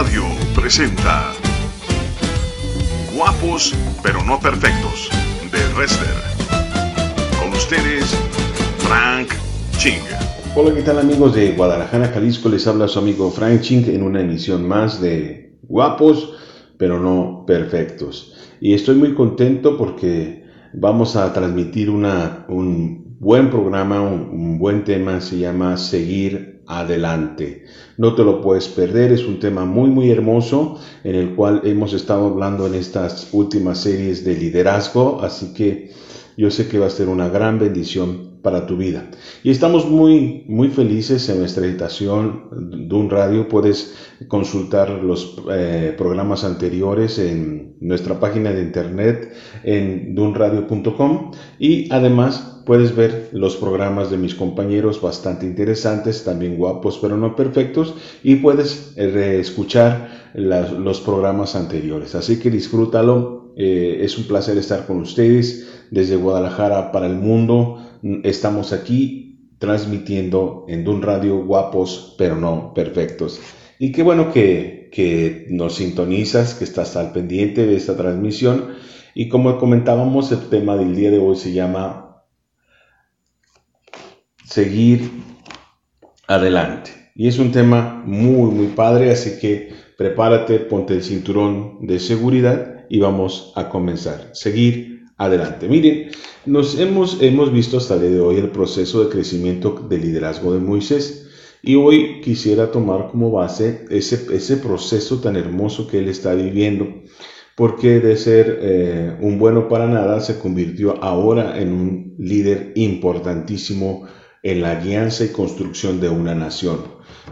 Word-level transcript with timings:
Radio 0.00 0.22
presenta 0.54 1.34
Guapos 3.14 3.74
pero 4.02 4.24
no 4.24 4.40
perfectos 4.40 5.10
de 5.52 5.58
Wrestler. 5.74 6.16
Con 7.38 7.52
ustedes, 7.52 8.06
Frank 8.78 9.28
Ching. 9.76 10.00
Hola, 10.56 10.74
¿qué 10.74 10.80
tal 10.80 11.00
amigos 11.00 11.34
de 11.34 11.52
Guadalajara, 11.52 12.08
Jalisco? 12.08 12.48
Les 12.48 12.66
habla 12.66 12.88
su 12.88 12.98
amigo 12.98 13.30
Frank 13.30 13.60
Ching 13.60 13.90
en 13.90 14.02
una 14.02 14.22
emisión 14.22 14.66
más 14.66 15.02
de 15.02 15.58
Guapos 15.64 16.32
pero 16.78 16.98
no 16.98 17.44
perfectos. 17.46 18.34
Y 18.58 18.72
estoy 18.72 18.94
muy 18.94 19.12
contento 19.12 19.76
porque 19.76 20.46
vamos 20.72 21.14
a 21.14 21.30
transmitir 21.34 21.90
una, 21.90 22.46
un 22.48 23.18
buen 23.20 23.50
programa, 23.50 24.00
un, 24.00 24.30
un 24.30 24.58
buen 24.58 24.82
tema, 24.82 25.20
se 25.20 25.36
llama 25.36 25.76
Seguir 25.76 26.49
adelante. 26.70 27.64
No 27.96 28.14
te 28.14 28.22
lo 28.22 28.40
puedes 28.40 28.68
perder, 28.68 29.12
es 29.12 29.26
un 29.26 29.40
tema 29.40 29.64
muy 29.64 29.90
muy 29.90 30.10
hermoso 30.10 30.78
en 31.04 31.16
el 31.16 31.34
cual 31.34 31.62
hemos 31.64 31.92
estado 31.92 32.26
hablando 32.28 32.66
en 32.66 32.74
estas 32.74 33.28
últimas 33.32 33.78
series 33.78 34.24
de 34.24 34.36
liderazgo, 34.36 35.20
así 35.22 35.52
que 35.52 35.90
yo 36.36 36.50
sé 36.50 36.68
que 36.68 36.78
va 36.78 36.86
a 36.86 36.90
ser 36.90 37.08
una 37.08 37.28
gran 37.28 37.58
bendición 37.58 38.29
para 38.42 38.66
tu 38.66 38.76
vida. 38.76 39.10
Y 39.42 39.50
estamos 39.50 39.88
muy, 39.88 40.44
muy 40.48 40.68
felices 40.68 41.28
en 41.28 41.40
nuestra 41.40 41.66
estación 41.66 42.80
un 42.96 43.10
Radio. 43.10 43.48
Puedes 43.48 43.94
consultar 44.28 44.90
los 44.90 45.36
eh, 45.50 45.94
programas 45.96 46.44
anteriores 46.44 47.18
en 47.18 47.76
nuestra 47.80 48.20
página 48.20 48.52
de 48.52 48.62
internet 48.62 49.32
en 49.64 50.14
dunradio.com 50.14 51.32
y 51.58 51.92
además 51.92 52.62
puedes 52.66 52.94
ver 52.94 53.30
los 53.32 53.56
programas 53.56 54.10
de 54.10 54.18
mis 54.18 54.34
compañeros 54.34 55.00
bastante 55.00 55.46
interesantes, 55.46 56.24
también 56.24 56.56
guapos 56.56 56.98
pero 57.00 57.16
no 57.16 57.34
perfectos 57.34 57.94
y 58.22 58.36
puedes 58.36 58.92
eh, 58.96 59.38
escuchar 59.40 60.30
los 60.34 61.00
programas 61.00 61.56
anteriores. 61.56 62.14
Así 62.14 62.38
que 62.38 62.50
disfrútalo. 62.50 63.40
Eh, 63.56 64.04
es 64.04 64.16
un 64.16 64.24
placer 64.24 64.56
estar 64.56 64.86
con 64.86 65.00
ustedes 65.00 65.68
desde 65.90 66.16
Guadalajara 66.16 66.92
para 66.92 67.06
el 67.06 67.16
mundo. 67.16 67.89
Estamos 68.22 68.72
aquí 68.72 69.50
transmitiendo 69.58 70.64
en 70.68 70.84
Dun 70.84 71.02
Radio 71.02 71.44
guapos, 71.44 72.14
pero 72.16 72.36
no 72.36 72.72
perfectos. 72.74 73.40
Y 73.78 73.92
qué 73.92 74.02
bueno 74.02 74.32
que, 74.32 74.88
que 74.92 75.46
nos 75.50 75.76
sintonizas, 75.76 76.54
que 76.54 76.64
estás 76.64 76.96
al 76.96 77.12
pendiente 77.12 77.66
de 77.66 77.76
esta 77.76 77.96
transmisión. 77.96 78.74
Y 79.14 79.28
como 79.28 79.58
comentábamos, 79.58 80.32
el 80.32 80.48
tema 80.48 80.76
del 80.76 80.96
día 80.96 81.10
de 81.10 81.18
hoy 81.18 81.36
se 81.36 81.52
llama 81.52 82.24
Seguir 84.44 85.10
adelante. 86.26 86.90
Y 87.14 87.28
es 87.28 87.38
un 87.38 87.52
tema 87.52 88.02
muy, 88.06 88.50
muy 88.50 88.68
padre, 88.68 89.10
así 89.10 89.38
que 89.40 89.72
prepárate, 89.98 90.58
ponte 90.58 90.94
el 90.94 91.02
cinturón 91.02 91.86
de 91.86 91.98
seguridad 91.98 92.86
y 92.88 92.98
vamos 92.98 93.52
a 93.56 93.68
comenzar. 93.68 94.30
Seguir 94.32 94.89
adelante. 95.20 95.68
Miren, 95.68 96.10
nos 96.46 96.78
hemos, 96.78 97.20
hemos 97.20 97.52
visto 97.52 97.76
hasta 97.76 97.94
el 97.94 98.00
día 98.00 98.10
de 98.10 98.20
hoy 98.20 98.36
el 98.36 98.50
proceso 98.50 99.04
de 99.04 99.10
crecimiento 99.10 99.86
de 99.88 99.98
liderazgo 99.98 100.54
de 100.54 100.60
Moisés. 100.60 101.28
Y 101.62 101.74
hoy 101.74 102.22
quisiera 102.22 102.72
tomar 102.72 103.08
como 103.10 103.30
base 103.30 103.84
ese, 103.90 104.34
ese 104.34 104.56
proceso 104.56 105.20
tan 105.20 105.36
hermoso 105.36 105.86
que 105.86 105.98
él 105.98 106.08
está 106.08 106.32
viviendo, 106.34 106.86
porque 107.54 108.00
de 108.00 108.16
ser 108.16 108.60
eh, 108.62 109.16
un 109.20 109.38
bueno 109.38 109.68
para 109.68 109.86
nada 109.86 110.20
se 110.20 110.38
convirtió 110.38 111.04
ahora 111.04 111.60
en 111.60 111.74
un 111.74 112.14
líder 112.18 112.72
importantísimo 112.76 114.06
en 114.42 114.62
la 114.62 114.76
guianza 114.76 115.26
y 115.26 115.28
construcción 115.28 116.00
de 116.00 116.08
una 116.08 116.34
nación. 116.34 116.78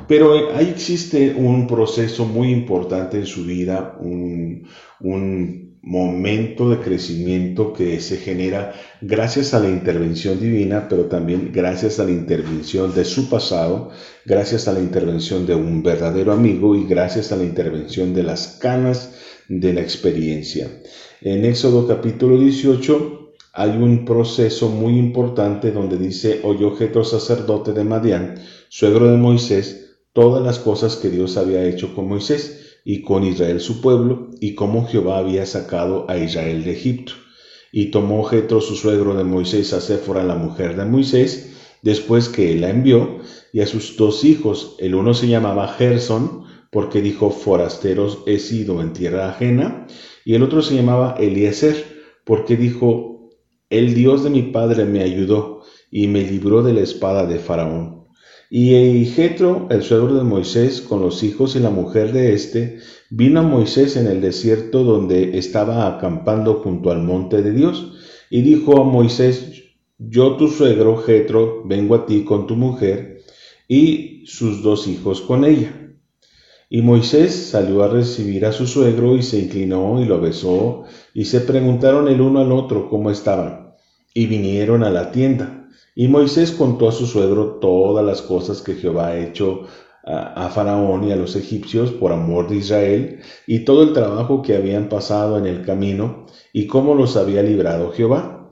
Pero 0.06 0.55
ahí 0.55 0.69
existe 0.69 1.34
un 1.34 1.67
proceso 1.67 2.27
muy 2.27 2.50
importante 2.50 3.17
en 3.17 3.25
su 3.25 3.47
vida, 3.47 3.97
un, 3.98 4.68
un 5.01 5.67
momento 5.89 6.69
de 6.69 6.81
crecimiento 6.81 7.73
que 7.73 7.99
se 8.01 8.19
genera 8.19 8.75
gracias 9.01 9.55
a 9.55 9.59
la 9.59 9.71
intervención 9.71 10.39
divina, 10.39 10.87
pero 10.87 11.07
también 11.07 11.51
gracias 11.51 11.99
a 11.99 12.05
la 12.05 12.11
intervención 12.11 12.95
de 12.95 13.07
su 13.07 13.31
pasado, 13.31 13.89
gracias 14.27 14.69
a 14.69 14.75
la 14.75 14.81
intervención 14.81 15.47
de 15.47 15.55
un 15.55 15.83
verdadero 15.83 16.33
amigo 16.33 16.77
y 16.77 16.85
gracias 16.85 17.33
a 17.33 17.37
la 17.37 17.45
intervención 17.45 18.13
de 18.13 18.23
las 18.23 18.59
canas 18.61 19.15
de 19.49 19.73
la 19.73 19.81
experiencia. 19.81 20.69
En 21.23 21.47
Éxodo 21.47 21.89
capítulo 21.89 22.39
18 22.39 23.33
hay 23.55 23.70
un 23.70 24.05
proceso 24.05 24.69
muy 24.69 24.99
importante 24.99 25.73
donde 25.73 25.97
dice, 25.97 26.43
oyó 26.45 26.77
Jetro 26.77 27.03
sacerdote 27.03 27.73
de 27.73 27.85
Madián, 27.85 28.35
suegro 28.69 29.11
de 29.11 29.17
Moisés, 29.17 29.97
todas 30.13 30.45
las 30.45 30.59
cosas 30.59 30.97
que 30.97 31.09
Dios 31.09 31.39
había 31.39 31.65
hecho 31.65 31.95
con 31.95 32.09
Moisés 32.09 32.58
y 32.89 33.03
con 33.03 33.23
Israel 33.23 33.61
su 33.61 33.83
pueblo, 33.83 34.31
y 34.41 34.55
cómo 34.55 34.87
Jehová 34.87 35.19
había 35.19 35.45
sacado 35.45 36.07
a 36.09 36.17
Israel 36.17 36.65
de 36.65 36.73
Egipto. 36.73 37.13
Y 37.71 37.91
tomó 37.91 38.25
Jetro 38.25 38.63
su 38.63 38.77
suegro 38.77 39.15
de 39.15 39.25
Moisés 39.25 39.75
a 39.75 39.83
Séfora, 39.83 40.25
la 40.25 40.37
mujer 40.37 40.75
de 40.75 40.87
Moisés, 40.87 41.55
después 41.83 42.31
que 42.31 42.51
él 42.51 42.63
la 42.63 42.71
envió, 42.71 43.19
y 43.53 43.61
a 43.61 43.67
sus 43.67 43.99
dos 43.99 44.25
hijos, 44.25 44.75
el 44.79 44.95
uno 44.95 45.13
se 45.13 45.29
llamaba 45.29 45.69
Gerson, 45.69 46.45
porque 46.71 47.03
dijo, 47.03 47.29
forasteros 47.29 48.21
he 48.25 48.39
sido 48.39 48.81
en 48.81 48.95
tierra 48.95 49.29
ajena, 49.29 49.87
y 50.25 50.33
el 50.33 50.43
otro 50.43 50.63
se 50.63 50.75
llamaba 50.75 51.15
Eliezer, 51.20 51.85
porque 52.25 52.57
dijo, 52.57 53.29
el 53.69 53.93
Dios 53.93 54.25
de 54.25 54.31
mi 54.31 54.41
padre 54.45 54.87
me 54.87 55.03
ayudó, 55.03 55.61
y 55.91 56.07
me 56.07 56.23
libró 56.23 56.63
de 56.63 56.73
la 56.73 56.81
espada 56.81 57.27
de 57.27 57.39
Faraón. 57.39 57.98
Y 58.51 59.05
Jetro, 59.05 59.67
el 59.70 59.83
suegro 59.83 60.14
de 60.14 60.25
Moisés, 60.25 60.81
con 60.81 61.03
los 61.03 61.23
hijos 61.23 61.55
y 61.55 61.61
la 61.61 61.69
mujer 61.69 62.13
de 62.13 62.33
éste, 62.33 62.79
vino 63.11 63.41
a 63.41 63.42
Moisés 63.42 63.97
en 63.97 64.07
el 64.07 64.23
desierto 64.23 64.85
donde 64.85 65.36
estaba 65.36 65.86
acampando 65.86 66.55
junto 66.55 66.91
al 66.91 67.03
monte 67.03 67.42
de 67.42 67.53
Dios, 67.53 67.92
y 68.31 68.41
dijo 68.41 68.81
a 68.81 68.85
Moisés, 68.85 69.64
yo 69.98 70.37
tu 70.37 70.48
suegro 70.48 70.97
Jetro 70.97 71.63
vengo 71.67 71.95
a 71.95 72.07
ti 72.07 72.25
con 72.25 72.47
tu 72.47 72.57
mujer 72.57 73.19
y 73.67 74.25
sus 74.27 74.63
dos 74.63 74.89
hijos 74.89 75.20
con 75.20 75.45
ella. 75.45 75.75
Y 76.70 76.83
Moisés 76.83 77.35
salió 77.35 77.83
a 77.83 77.89
recibir 77.89 78.47
a 78.47 78.53
su 78.53 78.67
suegro 78.67 79.17
y 79.17 79.23
se 79.23 79.41
inclinó 79.41 80.01
y 80.01 80.07
lo 80.07 80.20
besó, 80.20 80.85
y 81.13 81.27
se 81.27 81.41
preguntaron 81.41 82.08
el 82.08 82.20
uno 82.20 82.41
al 82.41 82.53
otro 82.53 82.89
cómo 82.89 83.11
estaban, 83.11 83.75
y 84.14 84.27
vinieron 84.27 84.85
a 84.85 84.91
la 84.91 85.11
tienda. 85.11 85.58
Y 86.01 86.07
Moisés 86.07 86.53
contó 86.53 86.89
a 86.89 86.92
su 86.92 87.09
suegro 87.09 87.59
todas 87.61 88.07
las 88.07 88.23
cosas 88.23 88.63
que 88.63 88.77
Jehová 88.77 89.09
ha 89.09 89.19
hecho 89.19 89.64
a, 90.05 90.48
Faraón 90.48 91.03
y 91.03 91.11
a 91.11 91.17
los 91.17 91.35
egipcios 91.35 91.91
por 91.91 92.13
amor 92.13 92.48
de 92.48 92.55
Israel, 92.55 93.19
y 93.48 93.64
todo 93.64 93.83
el 93.83 93.95
trabajo 93.95 94.41
que 94.41 94.55
habían 94.55 94.89
pasado 94.89 95.39
en 95.39 95.47
el 95.47 95.63
camino, 95.63 96.27
y 96.53 96.69
cómo 96.69 96.95
los 96.95 97.17
había 97.17 97.42
librado 97.42 97.91
Jehová. 97.91 98.48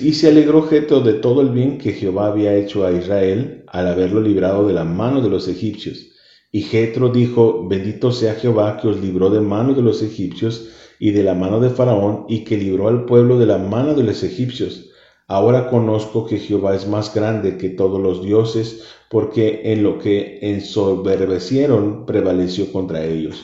Y 0.00 0.14
se 0.14 0.26
alegró 0.26 0.62
Jetro 0.62 0.98
de 0.98 1.12
todo 1.12 1.42
el 1.42 1.50
bien 1.50 1.78
que 1.78 1.92
Jehová 1.92 2.26
había 2.26 2.56
hecho 2.56 2.84
a 2.84 2.90
Israel 2.90 3.62
al 3.68 3.86
haberlo 3.86 4.20
librado 4.20 4.66
de 4.66 4.74
la 4.74 4.82
mano 4.82 5.20
de 5.20 5.30
los 5.30 5.46
egipcios. 5.46 6.08
Y 6.50 6.62
Jetro 6.62 7.10
dijo, 7.10 7.68
bendito 7.68 8.10
sea 8.10 8.34
Jehová 8.34 8.78
que 8.78 8.88
os 8.88 9.00
libró 9.00 9.30
de 9.30 9.40
mano 9.40 9.74
de 9.74 9.82
los 9.82 10.02
egipcios 10.02 10.70
y 10.98 11.12
de 11.12 11.22
la 11.22 11.34
mano 11.34 11.60
de 11.60 11.70
Faraón, 11.70 12.24
y 12.28 12.42
que 12.42 12.56
libró 12.56 12.88
al 12.88 13.04
pueblo 13.04 13.38
de 13.38 13.46
la 13.46 13.58
mano 13.58 13.94
de 13.94 14.02
los 14.02 14.24
egipcios 14.24 14.90
Ahora 15.26 15.70
conozco 15.70 16.26
que 16.26 16.38
Jehová 16.38 16.74
es 16.74 16.86
más 16.86 17.14
grande 17.14 17.56
que 17.56 17.70
todos 17.70 18.00
los 18.00 18.22
dioses, 18.22 18.84
porque 19.08 19.72
en 19.72 19.82
lo 19.82 19.98
que 19.98 20.38
ensoberbecieron 20.42 22.04
prevaleció 22.04 22.70
contra 22.70 23.04
ellos. 23.04 23.42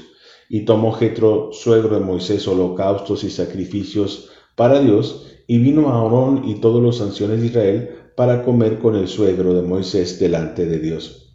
Y 0.51 0.67
tomó 0.67 0.93
Jetro, 0.93 1.51
suegro 1.53 1.99
de 1.99 2.05
Moisés, 2.05 2.47
holocaustos 2.47 3.25
y 3.25 3.31
sacrificios 3.31 4.31
para 4.57 4.81
Dios, 4.81 5.27
y 5.47 5.59
vino 5.59 5.89
Aarón 5.89 6.43
y 6.45 6.57
todos 6.57 6.83
los 6.83 7.01
ancianos 7.01 7.41
de 7.41 7.47
Israel 7.47 7.91
para 8.15 8.45
comer 8.45 8.79
con 8.79 8.95
el 8.97 9.09
suegro 9.09 9.55
de 9.55 9.63
Moisés 9.63 10.21
delante 10.21 10.67
de 10.67 10.79
Dios. 10.81 11.30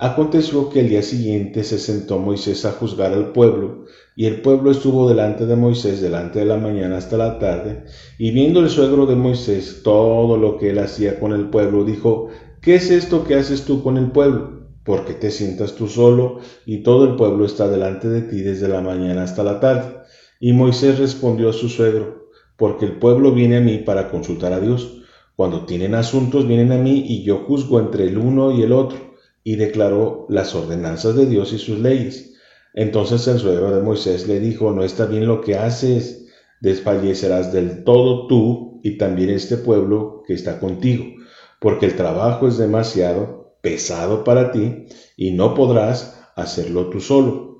Aconteció 0.00 0.70
que 0.70 0.78
el 0.78 0.90
día 0.90 1.02
siguiente 1.02 1.64
se 1.64 1.76
sentó 1.76 2.20
Moisés 2.20 2.64
a 2.64 2.70
juzgar 2.70 3.12
al 3.12 3.32
pueblo, 3.32 3.86
y 4.14 4.26
el 4.26 4.42
pueblo 4.42 4.70
estuvo 4.70 5.08
delante 5.08 5.44
de 5.44 5.56
Moisés 5.56 6.00
delante 6.00 6.38
de 6.38 6.44
la 6.44 6.56
mañana 6.56 6.98
hasta 6.98 7.16
la 7.16 7.40
tarde, 7.40 7.82
y 8.16 8.30
viendo 8.30 8.60
el 8.60 8.70
suegro 8.70 9.06
de 9.06 9.16
Moisés 9.16 9.80
todo 9.82 10.36
lo 10.36 10.56
que 10.56 10.70
él 10.70 10.78
hacía 10.78 11.18
con 11.18 11.32
el 11.32 11.50
pueblo, 11.50 11.84
dijo, 11.84 12.28
¿qué 12.62 12.76
es 12.76 12.92
esto 12.92 13.24
que 13.24 13.34
haces 13.34 13.64
tú 13.64 13.82
con 13.82 13.96
el 13.96 14.12
pueblo? 14.12 14.68
Porque 14.84 15.14
te 15.14 15.32
sientas 15.32 15.74
tú 15.74 15.88
solo, 15.88 16.38
y 16.64 16.84
todo 16.84 17.04
el 17.04 17.16
pueblo 17.16 17.44
está 17.44 17.66
delante 17.66 18.08
de 18.08 18.22
ti 18.22 18.42
desde 18.42 18.68
la 18.68 18.80
mañana 18.80 19.24
hasta 19.24 19.42
la 19.42 19.58
tarde. 19.58 19.96
Y 20.38 20.52
Moisés 20.52 21.00
respondió 21.00 21.48
a 21.48 21.52
su 21.52 21.68
suegro, 21.68 22.28
porque 22.56 22.84
el 22.84 23.00
pueblo 23.00 23.32
viene 23.32 23.56
a 23.56 23.60
mí 23.60 23.78
para 23.78 24.12
consultar 24.12 24.52
a 24.52 24.60
Dios. 24.60 25.02
Cuando 25.34 25.66
tienen 25.66 25.96
asuntos 25.96 26.46
vienen 26.46 26.70
a 26.70 26.76
mí 26.76 27.04
y 27.04 27.24
yo 27.24 27.38
juzgo 27.38 27.80
entre 27.80 28.04
el 28.04 28.16
uno 28.16 28.52
y 28.52 28.62
el 28.62 28.72
otro 28.72 29.07
y 29.48 29.56
declaró 29.56 30.26
las 30.28 30.54
ordenanzas 30.54 31.16
de 31.16 31.24
Dios 31.24 31.54
y 31.54 31.58
sus 31.58 31.78
leyes. 31.78 32.34
Entonces 32.74 33.26
el 33.28 33.38
suegro 33.38 33.74
de 33.74 33.80
Moisés 33.80 34.28
le 34.28 34.40
dijo, 34.40 34.72
no 34.72 34.84
está 34.84 35.06
bien 35.06 35.26
lo 35.26 35.40
que 35.40 35.56
haces, 35.56 36.26
desfallecerás 36.60 37.50
del 37.50 37.82
todo 37.82 38.26
tú 38.26 38.78
y 38.84 38.98
también 38.98 39.30
este 39.30 39.56
pueblo 39.56 40.22
que 40.26 40.34
está 40.34 40.60
contigo, 40.60 41.06
porque 41.62 41.86
el 41.86 41.96
trabajo 41.96 42.46
es 42.46 42.58
demasiado 42.58 43.56
pesado 43.62 44.22
para 44.22 44.52
ti 44.52 44.84
y 45.16 45.30
no 45.30 45.54
podrás 45.54 46.20
hacerlo 46.36 46.90
tú 46.90 47.00
solo. 47.00 47.56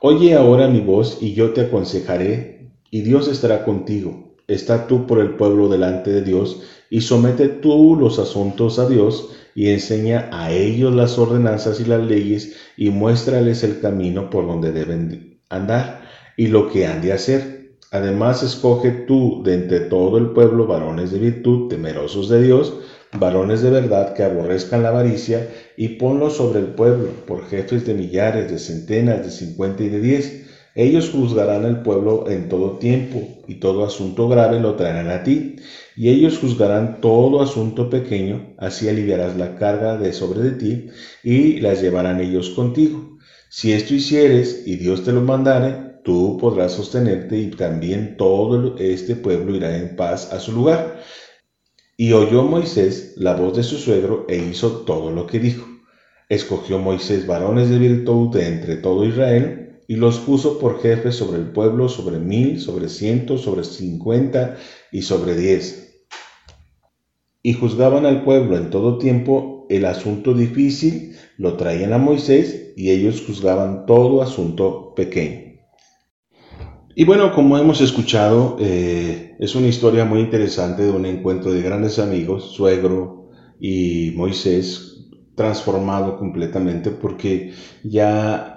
Oye 0.00 0.34
ahora 0.34 0.68
mi 0.68 0.82
voz 0.82 1.18
y 1.20 1.34
yo 1.34 1.52
te 1.52 1.62
aconsejaré, 1.62 2.70
y 2.92 3.00
Dios 3.00 3.26
estará 3.26 3.64
contigo. 3.64 4.36
Está 4.46 4.86
tú 4.86 5.04
por 5.04 5.18
el 5.18 5.34
pueblo 5.34 5.68
delante 5.68 6.12
de 6.12 6.22
Dios, 6.22 6.62
y 6.90 7.00
somete 7.00 7.48
tú 7.48 7.96
los 7.96 8.20
asuntos 8.20 8.78
a 8.78 8.88
Dios, 8.88 9.30
y 9.54 9.70
enseña 9.70 10.28
a 10.32 10.50
ellos 10.52 10.94
las 10.94 11.18
ordenanzas 11.18 11.80
y 11.80 11.84
las 11.84 12.02
leyes, 12.02 12.56
y 12.76 12.90
muéstrales 12.90 13.62
el 13.62 13.80
camino 13.80 14.30
por 14.30 14.46
donde 14.46 14.72
deben 14.72 15.40
andar, 15.48 16.02
y 16.36 16.46
lo 16.46 16.70
que 16.70 16.86
han 16.86 17.02
de 17.02 17.12
hacer. 17.12 17.76
Además, 17.90 18.42
escoge 18.42 18.90
tú 18.90 19.42
de 19.44 19.54
entre 19.54 19.80
todo 19.80 20.16
el 20.16 20.30
pueblo 20.30 20.66
varones 20.66 21.10
de 21.12 21.18
virtud, 21.18 21.68
temerosos 21.68 22.28
de 22.30 22.42
Dios, 22.42 22.78
varones 23.18 23.60
de 23.60 23.68
verdad 23.68 24.14
que 24.14 24.22
aborrezcan 24.22 24.82
la 24.82 24.88
avaricia, 24.88 25.48
y 25.76 25.88
ponlos 25.88 26.36
sobre 26.36 26.60
el 26.60 26.68
pueblo, 26.68 27.10
por 27.26 27.46
jefes 27.46 27.84
de 27.84 27.92
millares, 27.92 28.50
de 28.50 28.58
centenas, 28.58 29.24
de 29.24 29.30
cincuenta 29.30 29.82
y 29.82 29.90
de 29.90 30.00
diez. 30.00 30.41
Ellos 30.74 31.10
juzgarán 31.10 31.66
al 31.66 31.82
pueblo 31.82 32.30
en 32.30 32.48
todo 32.48 32.78
tiempo, 32.78 33.42
y 33.46 33.56
todo 33.56 33.84
asunto 33.84 34.26
grave 34.28 34.58
lo 34.58 34.74
traerán 34.74 35.10
a 35.10 35.22
ti, 35.22 35.56
y 35.96 36.08
ellos 36.08 36.38
juzgarán 36.38 37.02
todo 37.02 37.42
asunto 37.42 37.90
pequeño, 37.90 38.54
así 38.56 38.88
aliviarás 38.88 39.36
la 39.36 39.56
carga 39.56 39.98
de 39.98 40.14
sobre 40.14 40.40
de 40.40 40.52
ti, 40.52 40.86
y 41.22 41.60
las 41.60 41.82
llevarán 41.82 42.20
ellos 42.20 42.50
contigo. 42.50 43.18
Si 43.50 43.72
esto 43.72 43.92
hicieres, 43.92 44.62
y 44.66 44.76
Dios 44.76 45.04
te 45.04 45.12
lo 45.12 45.20
mandare, 45.20 46.00
tú 46.04 46.38
podrás 46.40 46.72
sostenerte, 46.72 47.38
y 47.38 47.50
también 47.50 48.16
todo 48.16 48.78
este 48.78 49.14
pueblo 49.14 49.54
irá 49.54 49.76
en 49.76 49.94
paz 49.94 50.32
a 50.32 50.40
su 50.40 50.52
lugar. 50.52 51.00
Y 51.98 52.14
oyó 52.14 52.44
Moisés 52.44 53.12
la 53.18 53.34
voz 53.34 53.54
de 53.58 53.62
su 53.62 53.76
suegro 53.76 54.24
e 54.26 54.38
hizo 54.38 54.70
todo 54.86 55.10
lo 55.10 55.26
que 55.26 55.38
dijo. 55.38 55.66
Escogió 56.30 56.78
Moisés 56.78 57.26
varones 57.26 57.68
de 57.68 57.76
virtud 57.76 58.34
de 58.34 58.48
entre 58.48 58.76
todo 58.76 59.04
Israel 59.04 59.61
y 59.88 59.96
los 59.96 60.18
puso 60.18 60.58
por 60.58 60.80
jefes 60.80 61.16
sobre 61.16 61.38
el 61.38 61.52
pueblo, 61.52 61.88
sobre 61.88 62.18
mil, 62.18 62.60
sobre 62.60 62.88
cientos, 62.88 63.42
sobre 63.42 63.64
cincuenta 63.64 64.56
y 64.90 65.02
sobre 65.02 65.34
diez. 65.34 66.06
Y 67.42 67.54
juzgaban 67.54 68.06
al 68.06 68.24
pueblo 68.24 68.56
en 68.56 68.70
todo 68.70 68.98
tiempo 68.98 69.66
el 69.68 69.84
asunto 69.84 70.34
difícil, 70.34 71.16
lo 71.38 71.56
traían 71.56 71.92
a 71.92 71.98
Moisés 71.98 72.72
y 72.76 72.90
ellos 72.90 73.24
juzgaban 73.26 73.86
todo 73.86 74.22
asunto 74.22 74.94
pequeño. 74.94 75.52
Y 76.94 77.04
bueno, 77.04 77.32
como 77.32 77.56
hemos 77.56 77.80
escuchado, 77.80 78.58
eh, 78.60 79.34
es 79.38 79.54
una 79.54 79.68
historia 79.68 80.04
muy 80.04 80.20
interesante 80.20 80.82
de 80.82 80.90
un 80.90 81.06
encuentro 81.06 81.50
de 81.50 81.62
grandes 81.62 81.98
amigos, 81.98 82.52
suegro 82.52 83.30
y 83.58 84.12
Moisés, 84.14 85.08
transformado 85.34 86.18
completamente 86.18 86.90
porque 86.90 87.54
ya 87.82 88.51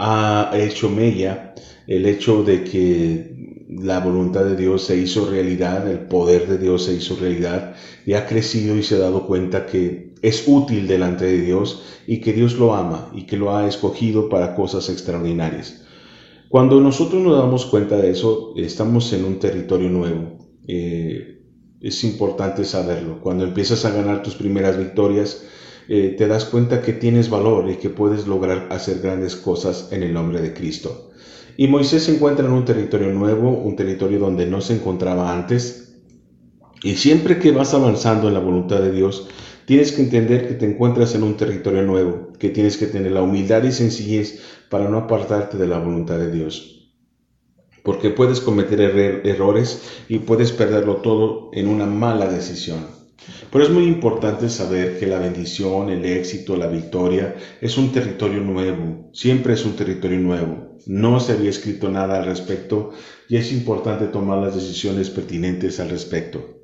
ha 0.00 0.50
hecho 0.54 0.88
mella 0.88 1.54
el 1.86 2.06
hecho 2.06 2.42
de 2.42 2.64
que 2.64 3.66
la 3.68 4.00
voluntad 4.00 4.44
de 4.44 4.56
Dios 4.56 4.82
se 4.82 4.96
hizo 4.96 5.30
realidad, 5.30 5.88
el 5.90 6.00
poder 6.00 6.48
de 6.48 6.58
Dios 6.58 6.84
se 6.84 6.94
hizo 6.94 7.16
realidad 7.16 7.74
y 8.06 8.14
ha 8.14 8.26
crecido 8.26 8.76
y 8.76 8.82
se 8.82 8.96
ha 8.96 8.98
dado 8.98 9.26
cuenta 9.26 9.66
que 9.66 10.14
es 10.22 10.44
útil 10.46 10.86
delante 10.86 11.26
de 11.26 11.40
Dios 11.40 11.82
y 12.06 12.20
que 12.20 12.32
Dios 12.32 12.54
lo 12.54 12.74
ama 12.74 13.10
y 13.14 13.26
que 13.26 13.36
lo 13.36 13.54
ha 13.54 13.66
escogido 13.66 14.28
para 14.28 14.54
cosas 14.54 14.88
extraordinarias. 14.88 15.82
Cuando 16.48 16.80
nosotros 16.80 17.22
nos 17.22 17.38
damos 17.38 17.66
cuenta 17.66 17.96
de 17.96 18.10
eso, 18.10 18.54
estamos 18.56 19.12
en 19.12 19.24
un 19.24 19.38
territorio 19.38 19.88
nuevo. 19.88 20.38
Eh, 20.66 21.42
es 21.80 22.04
importante 22.04 22.64
saberlo. 22.64 23.20
Cuando 23.20 23.44
empiezas 23.44 23.84
a 23.84 23.90
ganar 23.90 24.22
tus 24.22 24.34
primeras 24.34 24.76
victorias, 24.76 25.44
eh, 25.88 26.14
te 26.16 26.26
das 26.26 26.44
cuenta 26.44 26.82
que 26.82 26.92
tienes 26.92 27.30
valor 27.30 27.70
y 27.70 27.76
que 27.76 27.90
puedes 27.90 28.26
lograr 28.26 28.68
hacer 28.70 29.00
grandes 29.00 29.36
cosas 29.36 29.88
en 29.92 30.02
el 30.02 30.12
nombre 30.12 30.40
de 30.40 30.54
Cristo. 30.54 31.10
Y 31.56 31.68
Moisés 31.68 32.04
se 32.04 32.14
encuentra 32.14 32.46
en 32.46 32.52
un 32.52 32.64
territorio 32.64 33.12
nuevo, 33.12 33.50
un 33.50 33.76
territorio 33.76 34.18
donde 34.18 34.46
no 34.46 34.60
se 34.60 34.74
encontraba 34.74 35.32
antes. 35.32 35.98
Y 36.82 36.94
siempre 36.94 37.38
que 37.38 37.52
vas 37.52 37.74
avanzando 37.74 38.28
en 38.28 38.34
la 38.34 38.40
voluntad 38.40 38.80
de 38.80 38.92
Dios, 38.92 39.28
tienes 39.66 39.92
que 39.92 40.02
entender 40.02 40.48
que 40.48 40.54
te 40.54 40.66
encuentras 40.66 41.14
en 41.14 41.22
un 41.22 41.36
territorio 41.36 41.82
nuevo, 41.82 42.32
que 42.38 42.48
tienes 42.48 42.76
que 42.76 42.86
tener 42.86 43.12
la 43.12 43.22
humildad 43.22 43.62
y 43.64 43.72
sencillez 43.72 44.40
para 44.70 44.88
no 44.88 44.98
apartarte 44.98 45.58
de 45.58 45.66
la 45.66 45.78
voluntad 45.78 46.18
de 46.18 46.30
Dios. 46.30 46.90
Porque 47.82 48.10
puedes 48.10 48.40
cometer 48.40 48.80
errores 48.80 49.82
y 50.08 50.20
puedes 50.20 50.52
perderlo 50.52 50.96
todo 50.96 51.50
en 51.52 51.68
una 51.68 51.86
mala 51.86 52.26
decisión. 52.26 52.99
Pero 53.50 53.64
es 53.64 53.70
muy 53.70 53.84
importante 53.84 54.48
saber 54.48 54.98
que 54.98 55.06
la 55.06 55.18
bendición, 55.18 55.90
el 55.90 56.04
éxito, 56.04 56.56
la 56.56 56.66
victoria 56.66 57.36
es 57.60 57.76
un 57.76 57.92
territorio 57.92 58.40
nuevo, 58.40 59.10
siempre 59.12 59.54
es 59.54 59.64
un 59.64 59.76
territorio 59.76 60.18
nuevo. 60.18 60.78
No 60.86 61.20
se 61.20 61.32
había 61.32 61.50
escrito 61.50 61.90
nada 61.90 62.18
al 62.18 62.24
respecto 62.24 62.92
y 63.28 63.36
es 63.36 63.52
importante 63.52 64.06
tomar 64.06 64.38
las 64.38 64.54
decisiones 64.54 65.10
pertinentes 65.10 65.78
al 65.80 65.90
respecto. 65.90 66.60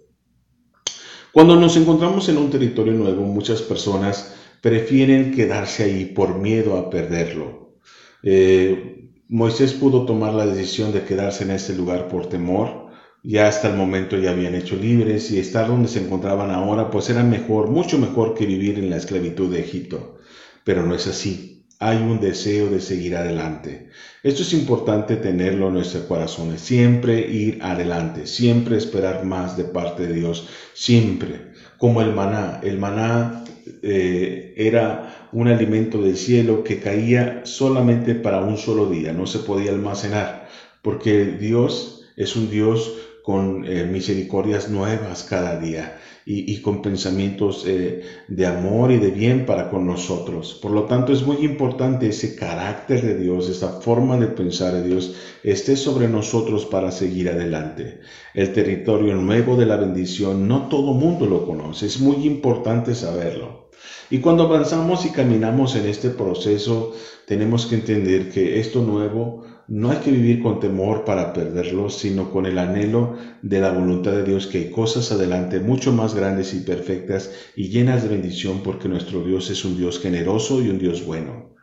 Cuando 1.33 1.57
nos 1.57 1.77
encontramos 1.77 2.29
en 2.31 2.39
un 2.39 2.51
territorio 2.51 2.95
nuevo, 2.95 3.23
muchas 3.25 3.61
personas 3.61 4.35
prefieren 4.63 5.33
quedarse 5.33 5.85
ahí 5.85 6.07
por 6.07 6.39
miedo 6.39 6.79
a 6.79 6.89
perderlo. 6.89 7.77
Eh, 8.23 9.11
Moisés 9.29 9.75
pudo 9.75 10.07
tomar 10.07 10.33
la 10.33 10.47
decisión 10.47 10.93
de 10.93 11.05
quedarse 11.05 11.45
en 11.45 11.51
ese 11.51 11.77
lugar 11.77 12.09
por 12.09 12.29
temor. 12.29 12.86
Ya 13.29 13.49
hasta 13.49 13.71
el 13.71 13.77
momento 13.77 14.17
ya 14.17 14.31
habían 14.31 14.55
hecho 14.55 14.77
libres 14.77 15.33
y 15.33 15.41
estar 15.41 15.67
donde 15.67 15.89
se 15.89 15.99
encontraban 15.99 16.53
ahora 16.53 16.91
pues 16.93 17.11
era 17.11 17.25
mejor, 17.25 17.69
mucho 17.69 17.99
mejor 17.99 18.35
que 18.35 18.47
vivir 18.47 18.79
en 18.79 18.89
la 18.89 18.99
esclavitud 18.99 19.51
de 19.53 19.59
Egipto. 19.59 20.19
Pero 20.63 20.87
no 20.87 20.95
es 20.95 21.09
así. 21.09 21.67
Hay 21.81 21.97
un 21.97 22.21
deseo 22.21 22.71
de 22.71 22.81
seguir 22.81 23.17
adelante. 23.17 23.89
Esto 24.23 24.43
es 24.43 24.53
importante 24.53 25.17
tenerlo 25.17 25.67
en 25.67 25.75
nuestros 25.75 26.05
corazones. 26.05 26.61
Siempre 26.61 27.19
ir 27.19 27.59
adelante, 27.63 28.29
siempre 28.29 28.77
esperar 28.77 29.25
más 29.25 29.57
de 29.57 29.65
parte 29.65 30.07
de 30.07 30.15
Dios, 30.15 30.49
siempre. 30.73 31.51
Como 31.79 32.03
el 32.03 32.13
maná. 32.13 32.61
El 32.63 32.79
maná 32.79 33.43
eh, 33.83 34.55
era 34.57 35.29
un 35.33 35.49
alimento 35.49 36.01
del 36.01 36.17
cielo 36.17 36.63
que 36.63 36.79
caía 36.79 37.41
solamente 37.45 38.15
para 38.15 38.41
un 38.41 38.57
solo 38.57 38.89
día, 38.89 39.13
no 39.13 39.27
se 39.27 39.41
podía 39.41 39.73
almacenar, 39.73 40.49
porque 40.81 41.25
Dios 41.25 41.97
es 42.17 42.37
un 42.37 42.51
Dios 42.51 42.95
con 43.27 43.65
eh, 43.67 43.83
misericordias 43.83 44.71
nuevas 44.71 45.25
cada 45.25 45.59
día 45.59 45.99
y, 46.25 46.61
con 46.61 46.81
pensamientos 46.81 47.65
eh, 47.67 48.03
de 48.29 48.47
amor 48.47 48.93
y 48.93 48.99
de 48.99 49.11
bien 49.11 49.47
para 49.47 49.69
con 49.69 49.85
nosotros. 49.85 50.57
Por 50.63 50.71
lo 50.71 50.85
tanto, 50.85 51.13
es 51.13 51.27
muy 51.27 51.39
importante 51.39 52.07
ese 52.07 52.37
carácter 52.37 53.03
de 53.03 53.19
Dios, 53.19 53.49
esa 53.49 53.81
forma 53.81 54.17
de 54.17 54.29
pensar 54.29 54.75
de 54.75 54.85
Dios, 54.85 55.17
esté 55.43 55.75
sobre 55.75 56.07
nosotros 56.07 56.67
para 56.67 56.93
seguir 56.93 57.29
adelante. 57.29 57.99
El 58.33 58.53
territorio 58.53 59.17
nuevo 59.17 59.57
de 59.57 59.67
la 59.67 59.77
bendición, 59.77 60.47
no 60.47 60.69
todo 60.69 60.95
mundo 60.95 61.27
lo 61.27 61.47
conoce, 61.47 61.87
es 61.87 61.99
muy 61.99 62.27
importante 62.27 62.95
saberlo. 62.95 63.71
Y 64.09 64.19
cuando 64.19 64.45
avanzamos 64.45 65.05
y 65.05 65.11
caminamos 65.11 65.75
en 65.75 65.87
este 65.87 66.11
proceso, 66.11 66.95
tenemos 67.27 67.67
que 67.67 67.75
entender 67.75 68.31
que 68.31 68.61
esto 68.61 68.83
nuevo 68.83 69.46
no 69.69 69.91
hay 69.91 69.99
que 69.99 70.13
vivir 70.13 70.43
con 70.43 70.61
temor 70.61 71.05
para 71.05 71.33
perderlo, 71.33 71.91
sino 71.91 72.31
con 72.31 72.47
el 72.47 72.59
anhelo 72.59 73.17
de 73.43 73.61
la 73.61 73.73
voluntad 73.73 74.13
de 74.13 74.23
Dios 74.23 74.47
que 74.47 74.59
hay 74.59 74.71
cosas 74.71 75.11
adelante 75.11 75.59
mucho 75.59 75.93
más 75.93 76.15
grandes 76.15 76.55
y 76.55 76.61
perfectas 76.61 77.33
y 77.57 77.69
llenas 77.69 78.03
de 78.03 78.11
bendición 78.11 78.63
porque 78.63 78.89
nuestro 78.89 79.25
Dios 79.25 79.51
es 79.51 79.65
un 79.65 79.77
Dios 79.77 79.99
generoso 79.99 80.63
y 80.63 80.69
un 80.69 80.79
Dios 80.79 81.05
bueno. 81.05 81.57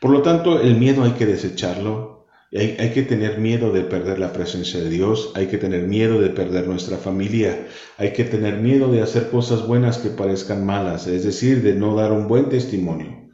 Por 0.00 0.10
lo 0.10 0.22
tanto, 0.22 0.60
el 0.60 0.76
miedo 0.76 1.04
hay 1.04 1.12
que 1.12 1.26
desecharlo, 1.26 2.26
hay, 2.52 2.76
hay, 2.78 2.90
que 2.90 3.02
tener 3.02 3.38
miedo 3.38 3.70
de 3.70 3.82
perder 3.82 4.18
la 4.18 4.32
presencia 4.32 4.80
de 4.80 4.90
Dios, 4.90 5.32
hay 5.34 5.46
que 5.46 5.58
tener 5.58 5.86
miedo 5.86 6.20
de 6.20 6.30
perder 6.30 6.66
nuestra 6.66 6.96
familia, 6.96 7.66
hay 7.98 8.12
que 8.12 8.24
tener 8.24 8.56
miedo 8.56 8.90
de 8.90 9.02
hacer 9.02 9.30
cosas 9.30 9.66
buenas 9.66 9.98
que 9.98 10.08
parezcan 10.08 10.64
malas, 10.66 11.06
es 11.06 11.24
decir, 11.24 11.62
de 11.62 11.74
no 11.74 11.94
dar 11.94 12.12
un 12.12 12.28
buen 12.28 12.48
testimonio. 12.48 13.30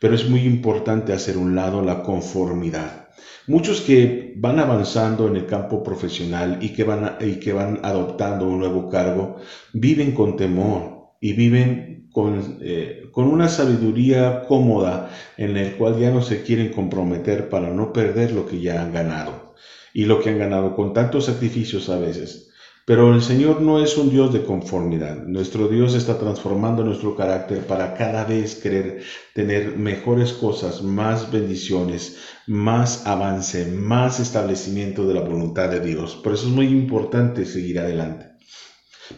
Pero 0.00 0.14
es 0.14 0.28
muy 0.28 0.40
importante 0.40 1.12
hacer 1.12 1.36
un 1.36 1.54
lado 1.54 1.82
la 1.82 2.02
conformidad. 2.02 3.09
Muchos 3.50 3.80
que 3.80 4.32
van 4.36 4.60
avanzando 4.60 5.26
en 5.26 5.34
el 5.34 5.46
campo 5.46 5.82
profesional 5.82 6.58
y 6.60 6.68
que 6.68 6.84
van, 6.84 7.16
y 7.20 7.40
que 7.40 7.52
van 7.52 7.80
adoptando 7.82 8.46
un 8.46 8.60
nuevo 8.60 8.88
cargo, 8.88 9.38
viven 9.72 10.12
con 10.12 10.36
temor 10.36 11.16
y 11.20 11.32
viven 11.32 12.08
con, 12.12 12.58
eh, 12.60 13.08
con 13.10 13.26
una 13.26 13.48
sabiduría 13.48 14.44
cómoda 14.46 15.10
en 15.36 15.56
el 15.56 15.74
cual 15.74 15.98
ya 15.98 16.12
no 16.12 16.22
se 16.22 16.44
quieren 16.44 16.72
comprometer 16.72 17.48
para 17.48 17.70
no 17.70 17.92
perder 17.92 18.30
lo 18.30 18.46
que 18.46 18.60
ya 18.60 18.82
han 18.82 18.92
ganado 18.92 19.56
y 19.92 20.04
lo 20.04 20.20
que 20.20 20.30
han 20.30 20.38
ganado 20.38 20.76
con 20.76 20.92
tantos 20.92 21.24
sacrificios 21.24 21.88
a 21.88 21.98
veces. 21.98 22.49
Pero 22.90 23.14
el 23.14 23.22
Señor 23.22 23.60
no 23.60 23.80
es 23.80 23.96
un 23.96 24.10
Dios 24.10 24.32
de 24.32 24.42
conformidad. 24.42 25.22
Nuestro 25.24 25.68
Dios 25.68 25.94
está 25.94 26.18
transformando 26.18 26.82
nuestro 26.82 27.14
carácter 27.14 27.64
para 27.64 27.94
cada 27.94 28.24
vez 28.24 28.56
querer 28.56 29.04
tener 29.32 29.76
mejores 29.76 30.32
cosas, 30.32 30.82
más 30.82 31.30
bendiciones, 31.30 32.16
más 32.48 33.06
avance, 33.06 33.66
más 33.66 34.18
establecimiento 34.18 35.06
de 35.06 35.14
la 35.14 35.20
voluntad 35.20 35.68
de 35.68 35.78
Dios. 35.78 36.16
Por 36.16 36.32
eso 36.32 36.48
es 36.48 36.52
muy 36.52 36.66
importante 36.66 37.44
seguir 37.44 37.78
adelante. 37.78 38.26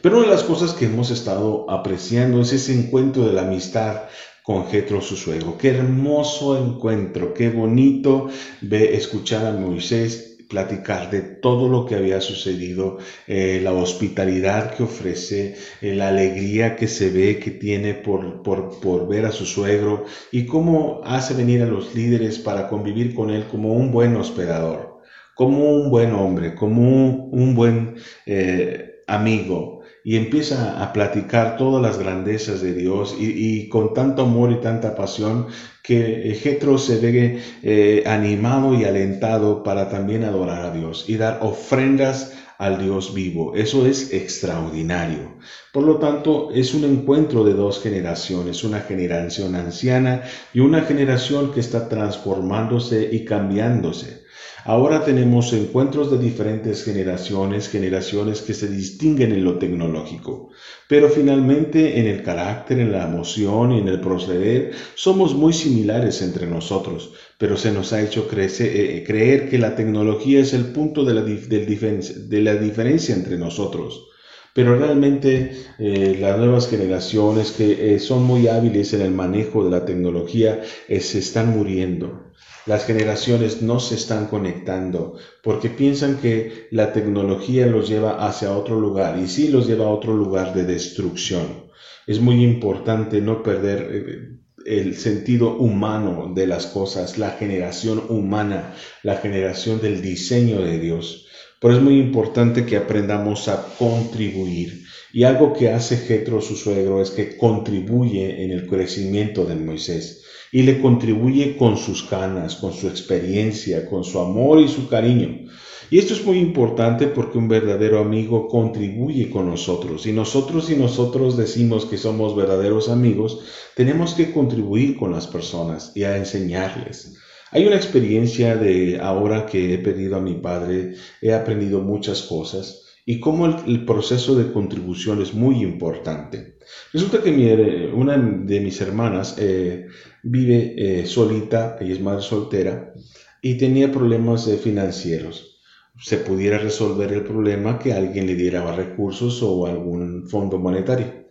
Pero 0.03 0.19
una 0.19 0.27
de 0.27 0.35
las 0.35 0.45
cosas 0.45 0.75
que 0.75 0.85
hemos 0.85 1.11
estado 1.11 1.65
apreciando 1.71 2.43
es 2.43 2.53
ese 2.53 2.79
encuentro 2.79 3.25
de 3.25 3.33
la 3.33 3.47
amistad 3.47 4.03
con 4.43 4.67
Jetro 4.67 5.01
su 5.01 5.17
suegro. 5.17 5.57
Qué 5.57 5.69
hermoso 5.71 6.59
encuentro, 6.59 7.33
qué 7.33 7.49
bonito 7.49 8.29
escuchar 8.61 9.47
a 9.47 9.53
Moisés 9.53 10.32
platicar 10.53 11.11
de 11.11 11.23
todo 11.23 11.67
lo 11.69 11.87
que 11.87 11.95
había 11.95 12.21
sucedido, 12.21 12.99
eh, 13.27 13.61
la 13.65 13.73
hospitalidad 13.73 14.75
que 14.75 14.83
ofrece, 14.83 15.57
eh, 15.81 15.95
la 15.95 16.09
alegría 16.09 16.77
que 16.77 16.89
se 16.89 17.09
ve 17.09 17.39
que 17.39 17.51
tiene 17.51 17.95
por, 17.95 18.43
por, 18.43 19.09
ver 19.09 19.25
a 19.25 19.33
su 19.33 19.47
suegro 19.47 20.05
y 20.31 20.45
cómo 20.45 21.01
hace 21.05 21.33
venir 21.33 21.63
a 21.63 21.67
los 21.67 21.95
líderes 21.95 22.39
para 22.39 22.69
convivir 22.69 23.15
con 23.15 23.31
él 23.31 23.47
como 23.47 23.73
un 23.73 23.91
buen 23.91 24.15
hospedador, 24.15 25.01
como 25.35 25.73
un 25.73 25.91
buen 25.91 26.13
hombre, 26.13 26.55
como 26.55 26.83
un, 26.83 27.55
buen 27.55 27.95
eh, 28.27 29.03
amigo 29.07 29.82
y 30.05 30.17
empieza 30.17 30.83
a 30.83 30.93
platicar 30.93 31.57
todas 31.57 31.83
las 31.83 31.99
grandezas 31.99 32.61
de 32.61 32.75
Dios 32.75 33.15
y, 33.19 33.69
con 33.69 33.95
tanto 33.95 34.23
amor 34.23 34.53
y 34.53 34.61
tanta 34.61 34.95
pasión 34.95 35.47
que 35.83 36.39
Jetro 36.43 36.79
se 36.79 36.99
ve 36.99 37.39
eh, 37.63 38.03
animado 38.07 38.75
y 38.75 38.85
alentado 38.85 39.63
para 39.63 39.89
también 39.89 40.25
adorar 40.25 40.65
a 40.65 40.71
Dios 40.71 41.05
y 41.09 41.17
dar 41.17 41.39
ofrendas 41.43 42.33
al 42.59 42.79
Dios 42.79 43.13
vivo. 43.13 43.55
Eso 43.57 43.87
es 43.87 44.13
extraordinario. 44.13 45.37
Por 45.73 45.83
lo 45.83 45.99
tanto, 45.99 46.51
es 46.55 46.75
un 46.75 46.85
encuentro 46.85 47.43
de 47.43 47.55
dos 47.55 47.83
generaciones, 47.83 48.63
una 48.63 48.81
generación 48.81 49.57
anciana 49.57 50.23
y 50.55 50.61
una 50.61 50.83
generación 50.83 51.53
que 51.53 51.59
está 51.59 51.89
transformándose 51.89 53.09
y 53.11 53.25
cambiándose. 53.25 54.22
Ahora 54.65 55.05
tenemos 55.05 55.53
encuentros 55.55 56.09
de 56.13 56.19
diferentes 56.19 56.85
generaciones, 56.85 57.69
generaciones 57.69 58.43
que 58.43 58.55
se 58.55 58.69
distinguen 58.69 59.33
en 59.33 59.45
lo 59.45 59.59
tecnológico, 59.59 60.51
pero 60.89 61.09
finalmente 61.09 61.99
en 61.99 62.07
el 62.07 62.23
carácter, 62.23 62.79
en 62.79 62.93
la 62.93 63.09
emoción 63.09 63.73
y 63.73 63.81
en 63.81 63.89
el 63.89 64.01
proceder 64.01 64.71
somos 64.95 65.35
muy 65.35 65.53
similares 65.53 66.23
entre 66.23 66.47
nosotros, 66.47 67.13
pero 67.39 67.57
se 67.57 67.73
nos 67.73 67.93
ha 67.93 68.03
hecho 68.03 68.29
eh, 68.31 69.03
creer 69.05 69.51
que 69.51 69.59
la 69.59 69.75
tecnología 69.75 70.39
es 70.39 70.55
el 70.55 70.67
punto 70.67 71.05
de 71.05 71.15
la, 71.15 72.55
diferencia 72.55 73.17
entre 73.17 73.39
nosotros. 73.39 74.11
Pero 74.55 74.79
realmente 74.79 75.57
eh, 75.81 76.17
las 76.21 76.39
nuevas 76.39 76.69
generaciones 76.69 77.51
que 77.51 77.97
eh, 77.97 77.99
son 77.99 78.23
muy 78.23 78.47
hábiles 78.47 78.93
en 78.93 79.01
el 79.01 79.11
manejo 79.11 79.65
de 79.65 79.71
la 79.71 79.85
tecnología 79.85 80.61
se 80.89 81.19
están 81.19 81.57
muriendo 81.57 82.22
las 82.67 82.85
generaciones 82.85 83.63
no 83.63 83.81
se 83.81 83.97
están 83.97 84.27
conectando 84.27 85.19
porque 85.43 85.69
piensan 85.69 86.19
que 86.19 86.69
la 86.71 86.93
tecnología 86.93 87.67
los 87.67 87.89
lleva 87.89 88.27
hacia 88.27 88.57
otro 88.57 88.79
lugar 88.79 89.19
y 89.19 89.29
sí 89.29 89.49
los 89.49 89.67
lleva 89.67 89.87
a 89.87 89.91
otro 89.91 90.15
lugar 90.15 90.55
de 90.55 90.65
destrucción. 90.65 91.71
Es 92.07 92.21
muy 92.21 92.43
importante 92.43 93.21
no 93.21 93.43
perder 93.43 93.89
eh, 93.91 94.39
el 94.65 94.97
sentido 94.97 95.57
humano 95.57 96.33
de 96.35 96.47
las 96.47 96.67
cosas, 96.67 97.19
la 97.19 97.31
generación 97.31 98.05
humana, 98.09 98.75
la 99.03 99.17
generación 99.17 99.81
del 99.81 100.01
diseño 100.01 100.61
de 100.61 100.79
Dios. 100.79 101.27
Por 101.61 101.73
eso 101.73 101.79
es 101.79 101.85
muy 101.85 101.99
importante 101.99 102.65
que 102.65 102.77
aprendamos 102.77 103.49
a 103.49 103.67
contribuir. 103.77 104.85
Y 105.13 105.25
algo 105.25 105.53
que 105.53 105.71
hace 105.71 105.97
Jetro, 105.97 106.41
su 106.41 106.57
suegro, 106.57 107.03
es 107.03 107.11
que 107.11 107.37
contribuye 107.37 108.45
en 108.45 108.51
el 108.51 108.67
crecimiento 108.67 109.45
de 109.45 109.57
Moisés 109.57 110.23
y 110.53 110.63
le 110.63 110.81
contribuye 110.81 111.57
con 111.57 111.79
sus 111.79 112.09
ganas, 112.09 112.57
con 112.57 112.75
su 112.75 112.87
experiencia, 112.87 113.89
con 113.89 114.05
su 114.05 114.21
amor 114.21 114.61
y 114.61 114.69
su 114.69 114.87
cariño. 114.87 115.49
Y 115.91 115.99
esto 115.99 116.15
es 116.15 116.25
muy 116.25 116.39
importante 116.39 117.07
porque 117.07 117.39
un 117.39 117.49
verdadero 117.49 117.99
amigo 117.99 118.49
contribuye 118.49 119.31
con 119.31 119.49
nosotros. 119.49 120.07
Y 120.07 120.13
nosotros 120.13 120.71
y 120.71 120.77
nosotros 120.77 121.37
decimos 121.37 121.87
que 121.87 121.99
somos 121.99 122.37
verdaderos 122.37 122.89
amigos, 122.89 123.41
tenemos 123.75 124.15
que 124.15 124.31
contribuir 124.31 124.97
con 124.97 125.11
las 125.11 125.27
personas 125.27 125.93
y 125.95 126.05
a 126.05 126.17
enseñarles. 126.17 127.19
Hay 127.51 127.67
una 127.67 127.77
experiencia 127.77 128.57
de 128.57 129.01
ahora 129.01 129.47
que 129.47 129.75
he 129.75 129.79
perdido 129.79 130.17
a 130.17 130.21
mi 130.21 130.35
padre, 130.35 130.95
he 131.21 131.33
aprendido 131.35 131.81
muchas 131.81 132.23
cosas 132.23 132.83
y 133.05 133.21
cómo 133.21 133.47
el, 133.47 133.85
proceso 133.85 134.35
de 134.37 134.53
contribución 134.53 135.21
es 135.21 135.35
muy 135.35 135.63
importante. 135.63 136.57
Resulta 136.93 137.23
que 137.23 137.91
una 137.93 138.17
de 138.17 138.61
mis 138.61 138.81
hermanas 138.81 139.37
eh, 139.39 139.87
vive 140.23 140.75
eh, 140.77 141.07
solita, 141.07 141.77
ella 141.81 141.95
es 141.95 142.01
madre 142.01 142.23
soltera, 142.23 142.93
y 143.41 143.57
tenía 143.57 143.91
problemas 143.91 144.47
eh, 144.49 144.57
financieros. 144.57 145.61
Se 146.01 146.17
pudiera 146.17 146.59
resolver 146.59 147.13
el 147.13 147.25
problema 147.25 147.79
que 147.79 147.93
alguien 147.93 148.27
le 148.27 148.35
diera 148.35 148.75
recursos 148.75 149.43
o 149.43 149.67
algún 149.67 150.29
fondo 150.29 150.59
monetario. 150.59 151.27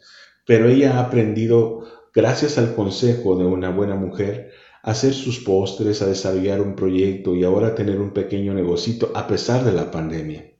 Pero 0.45 0.69
ella 0.69 0.97
ha 0.97 1.07
aprendido, 1.07 1.87
gracias 2.13 2.57
al 2.57 2.75
consejo 2.75 3.37
de 3.37 3.45
una 3.45 3.69
buena 3.69 3.95
mujer, 3.95 4.51
a 4.83 4.91
hacer 4.91 5.13
sus 5.13 5.39
postres, 5.39 6.01
a 6.01 6.07
desarrollar 6.07 6.61
un 6.61 6.75
proyecto 6.75 7.35
y 7.35 7.43
ahora 7.43 7.75
tener 7.75 7.99
un 7.99 8.11
pequeño 8.11 8.53
negocito 8.53 9.11
a 9.15 9.27
pesar 9.27 9.63
de 9.63 9.71
la 9.71 9.89
pandemia. 9.91 10.51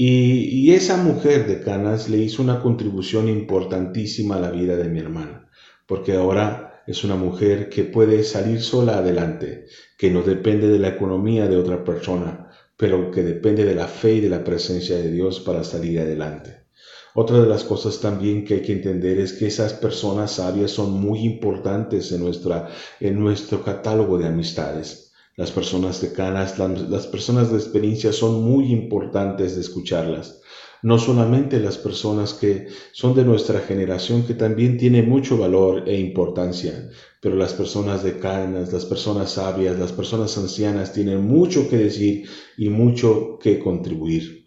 Y, 0.00 0.72
esa 0.72 0.96
mujer 0.96 1.48
de 1.48 1.60
Canas 1.60 2.08
le 2.08 2.18
hizo 2.18 2.40
una 2.40 2.60
contribución 2.62 3.28
importantísima 3.28 4.36
a 4.36 4.40
la 4.40 4.52
vida 4.52 4.76
de 4.76 4.88
mi 4.88 5.00
hermana, 5.00 5.50
porque 5.88 6.12
ahora 6.12 6.67
es 6.88 7.04
una 7.04 7.16
mujer 7.16 7.68
que 7.68 7.84
puede 7.84 8.24
salir 8.24 8.62
sola 8.62 8.98
adelante, 8.98 9.66
que 9.98 10.10
no 10.10 10.22
depende 10.22 10.68
de 10.68 10.78
la 10.78 10.88
economía 10.88 11.46
de 11.46 11.58
otra 11.58 11.84
persona, 11.84 12.50
pero 12.78 13.10
que 13.10 13.22
depende 13.22 13.66
de 13.66 13.74
la 13.74 13.86
fe 13.86 14.14
y 14.14 14.20
de 14.20 14.30
la 14.30 14.42
presencia 14.42 14.96
de 14.96 15.12
Dios 15.12 15.38
para 15.40 15.64
salir 15.64 16.00
adelante. 16.00 16.62
Otra 17.14 17.40
de 17.40 17.46
las 17.46 17.64
cosas 17.64 18.00
también 18.00 18.42
que 18.42 18.54
hay 18.54 18.62
que 18.62 18.72
entender 18.72 19.18
es 19.18 19.34
que 19.34 19.48
esas 19.48 19.74
personas 19.74 20.32
sabias 20.32 20.70
son 20.70 20.92
muy 20.92 21.26
importantes 21.26 22.10
en, 22.12 22.20
nuestra, 22.20 22.70
en 23.00 23.20
nuestro 23.20 23.62
catálogo 23.62 24.16
de 24.16 24.26
amistades. 24.26 25.12
Las 25.36 25.50
personas 25.50 26.00
canas, 26.16 26.58
las 26.58 27.06
personas 27.06 27.50
de 27.50 27.58
experiencia 27.58 28.14
son 28.14 28.42
muy 28.42 28.72
importantes 28.72 29.56
de 29.56 29.60
escucharlas. 29.60 30.40
No 30.82 30.98
solamente 30.98 31.58
las 31.58 31.76
personas 31.76 32.34
que 32.34 32.68
son 32.92 33.14
de 33.14 33.24
nuestra 33.24 33.60
generación, 33.60 34.24
que 34.24 34.34
también 34.34 34.76
tiene 34.76 35.02
mucho 35.02 35.36
valor 35.36 35.88
e 35.88 35.98
importancia, 35.98 36.88
pero 37.20 37.34
las 37.34 37.52
personas 37.52 38.04
de 38.04 38.18
canas, 38.18 38.72
las 38.72 38.84
personas 38.84 39.32
sabias, 39.32 39.78
las 39.78 39.92
personas 39.92 40.38
ancianas 40.38 40.92
tienen 40.92 41.26
mucho 41.26 41.68
que 41.68 41.78
decir 41.78 42.28
y 42.56 42.68
mucho 42.68 43.38
que 43.40 43.58
contribuir. 43.58 44.46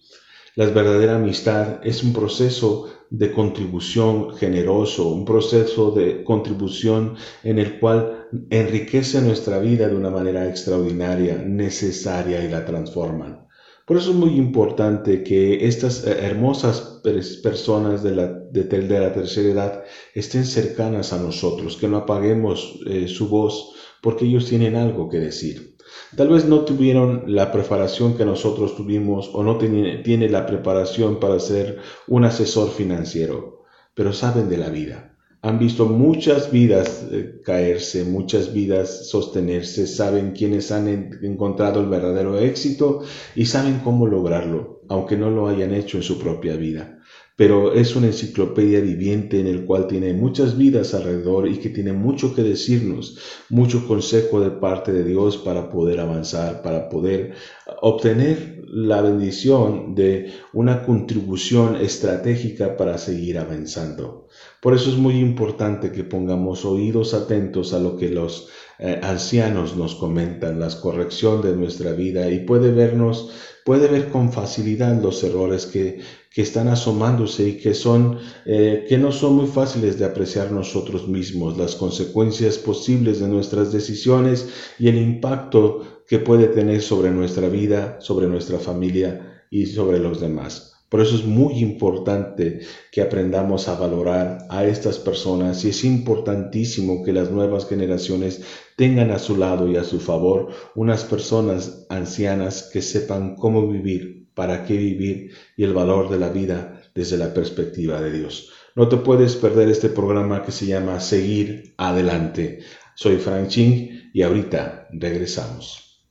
La 0.55 0.65
verdadera 0.65 1.15
amistad 1.15 1.79
es 1.83 2.03
un 2.03 2.13
proceso 2.13 2.89
de 3.09 3.31
contribución 3.31 4.35
generoso, 4.35 5.09
un 5.09 5.25
proceso 5.25 5.91
de 5.91 6.23
contribución 6.23 7.15
en 7.43 7.59
el 7.59 7.79
cual 7.79 8.27
enriquece 8.49 9.21
nuestra 9.21 9.59
vida 9.59 9.89
de 9.89 9.95
una 9.95 10.09
manera 10.09 10.47
extraordinaria, 10.47 11.35
necesaria 11.37 12.43
y 12.43 12.49
la 12.49 12.65
transforman. 12.65 13.47
Por 13.85 13.97
eso 13.97 14.11
es 14.11 14.17
muy 14.17 14.37
importante 14.37 15.23
que 15.23 15.65
estas 15.67 16.05
eh, 16.05 16.25
hermosas 16.25 17.01
personas 17.43 18.03
de 18.03 18.15
la, 18.15 18.27
de, 18.27 18.99
la 18.99 19.13
tercera 19.13 19.49
edad 19.49 19.83
estén 20.13 20.45
cercanas 20.45 21.13
a 21.13 21.17
nosotros, 21.17 21.77
que 21.77 21.87
no 21.87 21.97
apaguemos 21.97 22.79
eh, 22.85 23.07
su 23.07 23.27
voz, 23.27 23.73
porque 24.01 24.25
ellos 24.25 24.45
tienen 24.45 24.75
algo 24.75 25.09
que 25.09 25.19
decir. 25.19 25.71
Tal 26.15 26.29
vez 26.29 26.45
no 26.45 26.61
tuvieron 26.61 27.23
la 27.27 27.51
preparación 27.51 28.15
que 28.17 28.25
nosotros 28.25 28.75
tuvimos 28.75 29.29
o 29.33 29.43
no 29.43 29.57
tiene, 29.57 30.29
la 30.29 30.45
preparación 30.45 31.19
para 31.19 31.39
ser 31.39 31.79
un 32.07 32.25
asesor 32.25 32.69
financiero, 32.69 33.63
pero 33.93 34.13
saben 34.13 34.49
de 34.49 34.57
la 34.57 34.69
vida. 34.69 35.10
Han 35.43 35.57
visto 35.57 35.87
muchas 35.87 36.51
vidas 36.51 37.07
eh, 37.11 37.41
caerse, 37.43 38.03
muchas 38.03 38.53
vidas 38.53 39.09
sostenerse, 39.09 39.87
saben 39.87 40.33
quiénes 40.33 40.71
han 40.71 40.87
encontrado 41.23 41.81
el 41.81 41.87
verdadero 41.87 42.37
éxito 42.37 43.01
y 43.35 43.45
saben 43.45 43.79
cómo 43.83 44.05
lograrlo, 44.07 44.81
aunque 44.87 45.17
no 45.17 45.31
lo 45.31 45.47
hayan 45.47 45.73
hecho 45.73 45.97
en 45.97 46.03
su 46.03 46.19
propia 46.19 46.55
vida 46.55 47.01
pero 47.41 47.73
es 47.73 47.95
una 47.95 48.05
enciclopedia 48.05 48.81
viviente 48.81 49.39
en 49.39 49.47
el 49.47 49.65
cual 49.65 49.87
tiene 49.87 50.13
muchas 50.13 50.59
vidas 50.59 50.93
alrededor 50.93 51.47
y 51.47 51.57
que 51.57 51.69
tiene 51.69 51.91
mucho 51.91 52.35
que 52.35 52.43
decirnos, 52.43 53.17
mucho 53.49 53.87
consejo 53.87 54.41
de 54.41 54.51
parte 54.51 54.91
de 54.93 55.03
Dios 55.03 55.37
para 55.37 55.71
poder 55.71 56.01
avanzar, 56.01 56.61
para 56.61 56.87
poder 56.87 57.33
obtener 57.81 58.61
la 58.67 59.01
bendición 59.01 59.95
de 59.95 60.33
una 60.53 60.83
contribución 60.83 61.77
estratégica 61.77 62.77
para 62.77 62.99
seguir 62.99 63.39
avanzando. 63.39 64.27
Por 64.61 64.73
eso 64.73 64.89
es 64.89 64.97
muy 64.97 65.19
importante 65.19 65.91
que 65.91 66.03
pongamos 66.03 66.65
oídos 66.65 67.13
atentos 67.13 67.73
a 67.73 67.79
lo 67.79 67.97
que 67.97 68.09
los 68.09 68.49
eh, 68.79 68.99
ancianos 69.03 69.75
nos 69.75 69.95
comentan, 69.95 70.59
la 70.59 70.69
corrección 70.79 71.41
de 71.41 71.55
nuestra 71.55 71.91
vida 71.93 72.29
y 72.29 72.39
puede 72.39 72.71
vernos, 72.71 73.31
puede 73.65 73.87
ver 73.87 74.09
con 74.09 74.31
facilidad 74.31 75.01
los 75.01 75.23
errores 75.23 75.65
que 75.65 75.99
que 76.33 76.41
están 76.41 76.69
asomándose 76.69 77.49
y 77.49 77.57
que 77.57 77.73
son 77.73 78.17
eh, 78.45 78.85
que 78.87 78.97
no 78.97 79.11
son 79.11 79.35
muy 79.35 79.47
fáciles 79.47 79.99
de 79.99 80.05
apreciar 80.05 80.51
nosotros 80.51 81.07
mismos 81.07 81.57
las 81.57 81.75
consecuencias 81.75 82.57
posibles 82.57 83.19
de 83.19 83.27
nuestras 83.27 83.73
decisiones 83.73 84.47
y 84.79 84.87
el 84.87 84.97
impacto 84.97 86.03
que 86.07 86.19
puede 86.19 86.47
tener 86.47 86.81
sobre 86.81 87.11
nuestra 87.11 87.49
vida 87.49 87.97
sobre 87.99 88.27
nuestra 88.27 88.59
familia 88.59 89.45
y 89.51 89.65
sobre 89.65 89.99
los 89.99 90.21
demás 90.21 90.70
Por 90.91 90.99
eso 90.99 91.15
es 91.15 91.23
muy 91.23 91.59
importante 91.59 92.59
que 92.91 92.99
aprendamos 92.99 93.69
a 93.69 93.79
valorar 93.79 94.39
a 94.49 94.65
estas 94.65 94.99
personas 94.99 95.63
y 95.63 95.69
es 95.69 95.85
importantísimo 95.85 97.01
que 97.01 97.13
las 97.13 97.31
nuevas 97.31 97.65
generaciones 97.65 98.41
tengan 98.75 99.09
a 99.11 99.17
su 99.17 99.37
lado 99.37 99.69
y 99.69 99.77
a 99.77 99.85
su 99.85 100.01
favor 100.01 100.49
unas 100.75 101.05
personas 101.05 101.85
ancianas 101.87 102.69
que 102.73 102.81
sepan 102.81 103.37
cómo 103.37 103.69
vivir, 103.69 104.27
para 104.33 104.65
qué 104.65 104.75
vivir 104.75 105.31
y 105.55 105.63
el 105.63 105.73
valor 105.73 106.09
de 106.09 106.19
la 106.19 106.27
vida 106.27 106.81
desde 106.93 107.17
la 107.17 107.33
perspectiva 107.33 108.01
de 108.01 108.11
Dios. 108.11 108.51
No 108.75 108.89
te 108.89 108.97
puedes 108.97 109.37
perder 109.37 109.69
este 109.69 109.87
programa 109.87 110.43
que 110.43 110.51
se 110.51 110.65
llama 110.65 110.99
Seguir 110.99 111.73
Adelante. 111.77 112.59
Soy 112.95 113.15
Frank 113.15 113.47
Ching 113.47 114.11
y 114.13 114.23
ahorita 114.23 114.89
regresamos. 114.91 116.03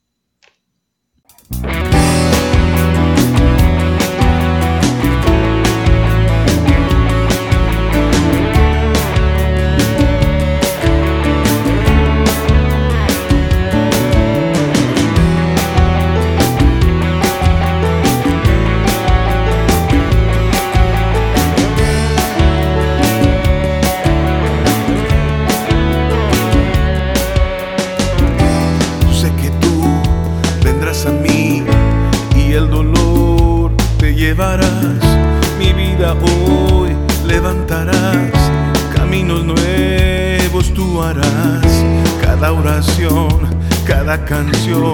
Canción 44.17 44.93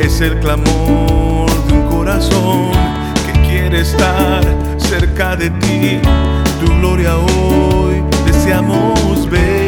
es 0.00 0.20
el 0.20 0.38
clamor 0.40 1.48
de 1.66 1.72
un 1.74 1.88
corazón 1.88 2.72
que 3.24 3.32
quiere 3.46 3.80
estar 3.80 4.42
cerca 4.78 5.36
de 5.36 5.50
ti. 5.50 6.00
Tu 6.60 6.66
gloria 6.80 7.16
hoy 7.18 8.02
deseamos 8.26 9.30
ver. 9.30 9.67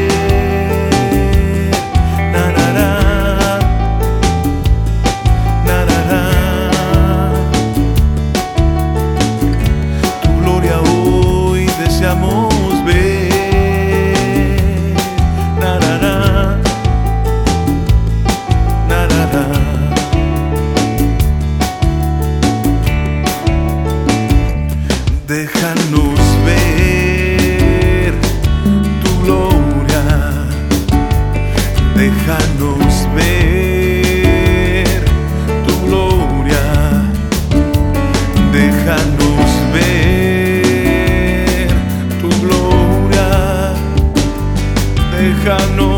cercano 45.50 45.89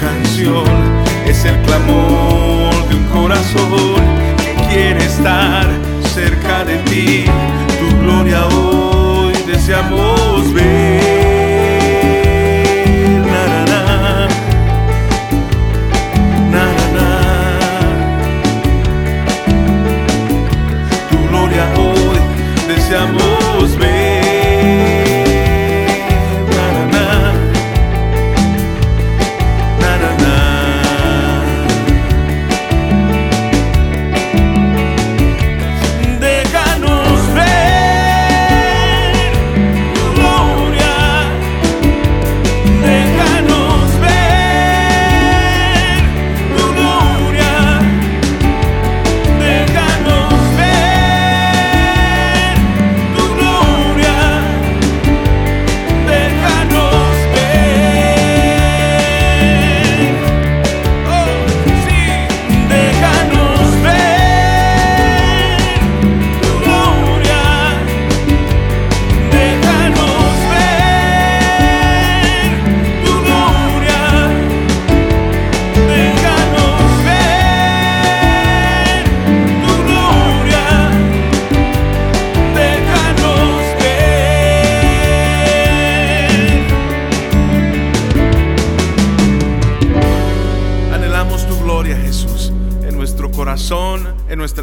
canción 0.00 0.64
es 1.26 1.44
el 1.44 1.60
clamor 1.62 2.88
de 2.88 2.94
un 2.94 3.04
corazón 3.12 4.00
que 4.38 4.54
quiere 4.68 5.04
estar 5.04 5.66
cerca 6.14 6.64
de 6.64 6.78
ti. 6.88 7.24
Tu 7.78 7.98
gloria 8.00 8.46
hoy 8.46 9.34
deseamos 9.46 10.52
ver. 10.54 10.79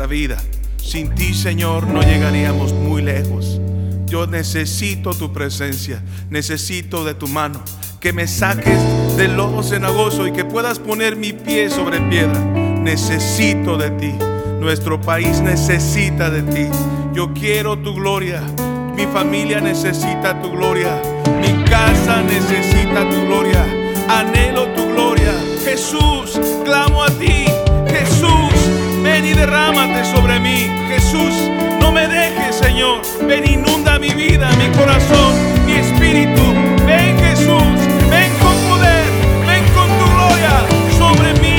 vida. 0.07 0.37
Sin 0.77 1.13
ti, 1.13 1.33
Señor, 1.33 1.87
no 1.87 2.01
llegaríamos 2.01 2.73
muy 2.73 3.01
lejos. 3.01 3.59
Yo 4.07 4.25
necesito 4.25 5.13
tu 5.13 5.33
presencia, 5.33 6.01
necesito 6.29 7.03
de 7.03 7.13
tu 7.13 7.27
mano, 7.27 7.61
que 7.99 8.13
me 8.13 8.25
saques 8.25 8.79
del 9.17 9.35
lobo 9.35 9.63
cenagoso 9.63 10.25
y 10.25 10.31
que 10.31 10.45
puedas 10.45 10.79
poner 10.79 11.17
mi 11.17 11.33
pie 11.33 11.69
sobre 11.69 11.99
piedra. 12.01 12.39
Necesito 12.39 13.77
de 13.77 13.89
ti, 13.91 14.13
nuestro 14.61 15.01
país 15.01 15.41
necesita 15.41 16.29
de 16.29 16.41
ti. 16.43 16.67
Yo 17.13 17.33
quiero 17.33 17.77
tu 17.77 17.93
gloria, 17.95 18.41
mi 18.95 19.05
familia 19.07 19.59
necesita 19.59 20.41
tu 20.41 20.51
gloria, 20.51 21.01
mi 21.41 21.65
casa 21.65 22.21
necesita 22.23 23.09
tu 23.09 23.25
gloria, 23.25 23.65
anhelo 24.07 24.67
tu 24.67 24.87
gloria. 24.87 25.33
Jesús, 25.65 26.39
clamo 26.63 27.03
a 27.03 27.09
ti. 27.09 27.46
Ven 29.17 29.25
y 29.25 29.33
derrámate 29.33 30.05
sobre 30.05 30.39
mí. 30.39 30.69
Jesús, 30.89 31.33
no 31.81 31.91
me 31.91 32.07
dejes, 32.07 32.55
Señor. 32.55 33.01
Ven, 33.27 33.49
inunda 33.49 33.97
mi 33.97 34.09
vida, 34.09 34.47
mi 34.59 34.67
corazón, 34.77 35.33
mi 35.65 35.73
espíritu. 35.73 36.43
Ven, 36.85 37.17
Jesús. 37.17 37.79
Ven 38.11 38.31
con 38.37 38.55
poder. 38.69 39.05
Ven 39.47 39.65
con 39.73 39.89
tu 39.97 40.05
gloria 40.13 40.53
sobre 40.99 41.33
mí, 41.41 41.56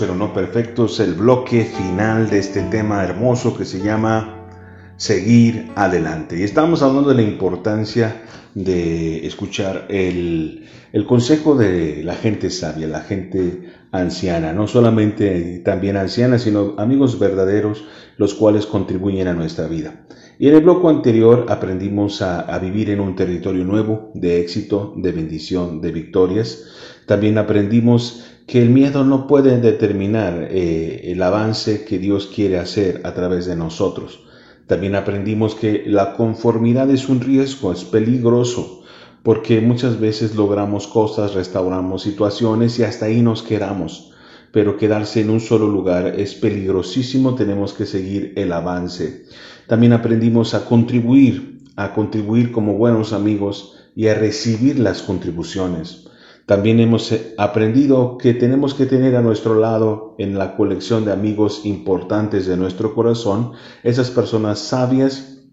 Pero 0.00 0.16
no 0.16 0.32
perfectos, 0.32 0.98
el 0.98 1.14
bloque 1.14 1.64
final 1.64 2.28
de 2.28 2.40
este 2.40 2.60
tema 2.62 3.04
hermoso 3.04 3.56
que 3.56 3.64
se 3.64 3.80
llama 3.80 4.48
Seguir 4.96 5.70
adelante. 5.76 6.36
Y 6.40 6.42
estamos 6.42 6.82
hablando 6.82 7.10
de 7.10 7.14
la 7.14 7.22
importancia 7.22 8.20
de 8.56 9.24
escuchar 9.24 9.86
el, 9.88 10.66
el 10.92 11.06
consejo 11.06 11.54
de 11.54 12.02
la 12.02 12.16
gente 12.16 12.50
sabia, 12.50 12.88
la 12.88 13.02
gente 13.02 13.70
anciana, 13.92 14.52
no 14.52 14.66
solamente 14.66 15.62
también 15.64 15.96
anciana, 15.96 16.40
sino 16.40 16.74
amigos 16.76 17.20
verdaderos, 17.20 17.84
los 18.16 18.34
cuales 18.34 18.66
contribuyen 18.66 19.28
a 19.28 19.34
nuestra 19.34 19.68
vida. 19.68 20.04
Y 20.40 20.48
en 20.48 20.56
el 20.56 20.62
bloque 20.62 20.88
anterior 20.88 21.46
aprendimos 21.48 22.22
a, 22.22 22.40
a 22.40 22.58
vivir 22.58 22.90
en 22.90 22.98
un 22.98 23.14
territorio 23.14 23.64
nuevo, 23.64 24.10
de 24.14 24.40
éxito, 24.40 24.94
de 24.96 25.12
bendición, 25.12 25.80
de 25.80 25.92
victorias. 25.92 26.64
También 27.06 27.38
aprendimos 27.38 28.29
que 28.50 28.60
el 28.60 28.70
miedo 28.70 29.04
no 29.04 29.28
puede 29.28 29.60
determinar 29.60 30.48
eh, 30.50 31.12
el 31.12 31.22
avance 31.22 31.84
que 31.84 32.00
Dios 32.00 32.26
quiere 32.34 32.58
hacer 32.58 33.00
a 33.04 33.14
través 33.14 33.46
de 33.46 33.54
nosotros. 33.54 34.24
También 34.66 34.96
aprendimos 34.96 35.54
que 35.54 35.84
la 35.86 36.14
conformidad 36.14 36.90
es 36.90 37.08
un 37.08 37.20
riesgo, 37.20 37.70
es 37.72 37.84
peligroso, 37.84 38.82
porque 39.22 39.60
muchas 39.60 40.00
veces 40.00 40.34
logramos 40.34 40.88
cosas, 40.88 41.34
restauramos 41.34 42.02
situaciones 42.02 42.76
y 42.80 42.82
hasta 42.82 43.06
ahí 43.06 43.22
nos 43.22 43.44
quedamos. 43.44 44.10
Pero 44.50 44.76
quedarse 44.76 45.20
en 45.20 45.30
un 45.30 45.38
solo 45.38 45.68
lugar 45.68 46.08
es 46.18 46.34
peligrosísimo, 46.34 47.36
tenemos 47.36 47.72
que 47.72 47.86
seguir 47.86 48.32
el 48.34 48.52
avance. 48.52 49.26
También 49.68 49.92
aprendimos 49.92 50.54
a 50.54 50.64
contribuir, 50.64 51.60
a 51.76 51.94
contribuir 51.94 52.50
como 52.50 52.74
buenos 52.74 53.12
amigos 53.12 53.76
y 53.94 54.08
a 54.08 54.14
recibir 54.14 54.80
las 54.80 55.02
contribuciones. 55.02 56.09
También 56.50 56.80
hemos 56.80 57.12
eh, 57.12 57.32
aprendido 57.38 58.18
que 58.18 58.34
tenemos 58.34 58.74
que 58.74 58.86
tener 58.86 59.14
a 59.14 59.22
nuestro 59.22 59.54
lado 59.54 60.16
en 60.18 60.36
la 60.36 60.56
colección 60.56 61.04
de 61.04 61.12
amigos 61.12 61.64
importantes 61.64 62.44
de 62.44 62.56
nuestro 62.56 62.92
corazón, 62.92 63.52
esas 63.84 64.10
personas 64.10 64.58
sabias 64.58 65.44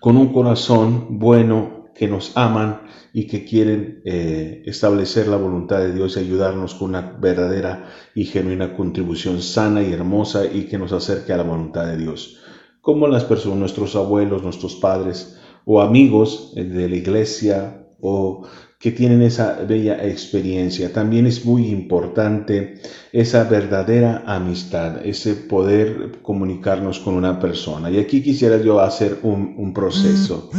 con 0.00 0.16
un 0.16 0.32
corazón 0.32 1.18
bueno 1.18 1.90
que 1.94 2.08
nos 2.08 2.34
aman 2.34 2.80
y 3.12 3.26
que 3.26 3.44
quieren 3.44 4.00
eh, 4.06 4.62
establecer 4.64 5.28
la 5.28 5.36
voluntad 5.36 5.80
de 5.80 5.92
Dios 5.92 6.16
y 6.16 6.20
ayudarnos 6.20 6.76
con 6.76 6.88
una 6.88 7.18
verdadera 7.20 7.90
y 8.14 8.24
genuina 8.24 8.74
contribución 8.78 9.42
sana 9.42 9.82
y 9.82 9.92
hermosa 9.92 10.46
y 10.46 10.62
que 10.62 10.78
nos 10.78 10.94
acerque 10.94 11.34
a 11.34 11.36
la 11.36 11.42
voluntad 11.42 11.88
de 11.88 11.98
Dios. 11.98 12.40
Como 12.80 13.06
las 13.06 13.24
personas, 13.24 13.58
nuestros 13.58 13.96
abuelos, 13.96 14.42
nuestros 14.42 14.76
padres 14.76 15.38
o 15.66 15.82
amigos 15.82 16.54
eh, 16.56 16.64
de 16.64 16.88
la 16.88 16.96
iglesia 16.96 17.82
o 18.00 18.46
que 18.84 18.92
tienen 18.92 19.22
esa 19.22 19.64
bella 19.66 20.06
experiencia. 20.06 20.92
También 20.92 21.26
es 21.26 21.46
muy 21.46 21.68
importante 21.68 22.74
esa 23.14 23.44
verdadera 23.44 24.24
amistad, 24.26 25.06
ese 25.06 25.32
poder 25.36 26.18
comunicarnos 26.20 26.98
con 26.98 27.14
una 27.14 27.40
persona. 27.40 27.90
Y 27.90 27.98
aquí 27.98 28.22
quisiera 28.22 28.60
yo 28.60 28.80
hacer 28.80 29.20
un, 29.22 29.54
un 29.56 29.72
proceso. 29.72 30.50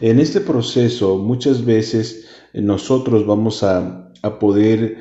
En 0.00 0.18
este 0.18 0.40
proceso 0.40 1.18
muchas 1.18 1.64
veces 1.64 2.24
nosotros 2.52 3.24
vamos 3.24 3.62
a, 3.62 4.10
a 4.22 4.38
poder 4.40 4.96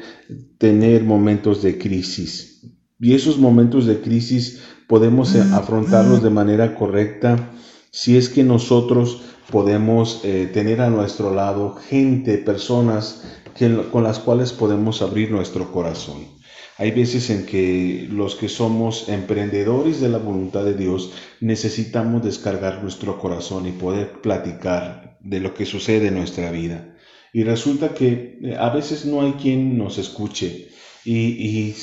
tener 0.59 1.03
momentos 1.03 1.63
de 1.63 1.79
crisis. 1.79 2.61
Y 2.99 3.15
esos 3.15 3.39
momentos 3.39 3.87
de 3.87 4.01
crisis 4.01 4.61
podemos 4.87 5.35
afrontarlos 5.35 6.21
de 6.21 6.29
manera 6.29 6.75
correcta 6.75 7.53
si 7.91 8.17
es 8.17 8.29
que 8.29 8.43
nosotros 8.43 9.21
podemos 9.51 10.21
eh, 10.23 10.49
tener 10.53 10.81
a 10.81 10.89
nuestro 10.89 11.33
lado 11.33 11.75
gente, 11.75 12.37
personas 12.37 13.23
que, 13.55 13.83
con 13.91 14.03
las 14.03 14.19
cuales 14.19 14.51
podemos 14.51 15.01
abrir 15.01 15.31
nuestro 15.31 15.71
corazón. 15.71 16.37
Hay 16.77 16.91
veces 16.91 17.31
en 17.31 17.45
que 17.45 18.07
los 18.11 18.35
que 18.35 18.49
somos 18.49 19.09
emprendedores 19.09 19.99
de 19.99 20.09
la 20.09 20.19
voluntad 20.19 20.63
de 20.63 20.75
Dios 20.75 21.11
necesitamos 21.41 22.23
descargar 22.23 22.83
nuestro 22.83 23.17
corazón 23.17 23.65
y 23.67 23.71
poder 23.71 24.21
platicar 24.21 25.17
de 25.21 25.39
lo 25.39 25.55
que 25.55 25.65
sucede 25.65 26.09
en 26.09 26.15
nuestra 26.15 26.51
vida. 26.51 26.95
Y 27.33 27.43
resulta 27.43 27.93
que 27.93 28.39
eh, 28.41 28.55
a 28.59 28.69
veces 28.69 29.05
no 29.05 29.21
hay 29.21 29.33
quien 29.33 29.77
nos 29.77 29.97
escuche 29.97 30.69
y, 31.03 31.15
y 31.15 31.75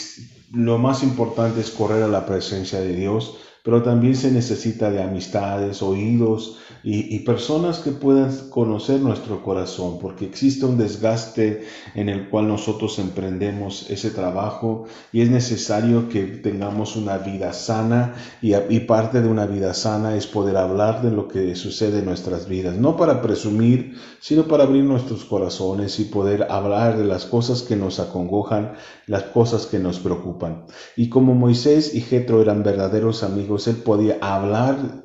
lo 0.52 0.78
más 0.78 1.02
importante 1.02 1.60
es 1.60 1.70
correr 1.70 2.02
a 2.04 2.08
la 2.08 2.26
presencia 2.26 2.80
de 2.80 2.94
Dios, 2.94 3.36
pero 3.64 3.82
también 3.82 4.14
se 4.14 4.30
necesita 4.30 4.90
de 4.90 5.02
amistades, 5.02 5.82
oídos 5.82 6.58
y, 6.82 7.18
personas 7.20 7.78
que 7.78 7.92
puedan 7.92 8.50
conocer 8.50 9.00
nuestro 9.00 9.42
corazón, 9.42 9.98
porque 9.98 10.26
existe 10.26 10.66
un 10.66 10.76
desgaste 10.76 11.64
en 11.94 12.10
el 12.10 12.28
cual 12.28 12.46
nosotros 12.46 12.98
emprendemos 12.98 13.88
ese 13.88 14.10
trabajo 14.10 14.84
y 15.12 15.22
es 15.22 15.30
necesario 15.30 16.10
que 16.10 16.24
tengamos 16.24 16.94
una 16.96 17.16
vida 17.16 17.54
sana 17.54 18.14
y, 18.42 18.52
y 18.54 18.80
parte 18.80 19.22
de 19.22 19.28
una 19.28 19.46
vida 19.46 19.72
sana 19.72 20.14
es 20.14 20.26
poder 20.26 20.58
hablar 20.58 21.00
de 21.00 21.10
lo 21.10 21.26
que 21.26 21.54
sucede 21.54 22.00
en 22.00 22.04
nuestras 22.04 22.46
vidas, 22.46 22.76
no 22.76 22.98
para 22.98 23.22
presumir, 23.22 23.96
sino 24.20 24.46
para 24.46 24.64
abrir 24.64 24.84
nuestros 24.84 25.24
corazones 25.24 25.98
y 26.00 26.04
poder 26.04 26.48
hablar 26.50 26.98
de 26.98 27.04
las 27.04 27.24
cosas 27.24 27.62
que 27.62 27.76
nos 27.76 27.98
acongojan, 27.98 28.74
las 29.06 29.22
cosas 29.22 29.64
que 29.64 29.78
nos 29.78 30.00
preocupan. 30.00 30.66
Y 30.96 31.08
como 31.08 31.34
Moisés 31.34 31.94
y 31.94 32.02
Jetro 32.02 32.42
eran 32.42 32.62
verdaderos 32.62 33.22
amigos, 33.22 33.53
él 33.66 33.76
podía 33.76 34.18
hablar 34.20 35.04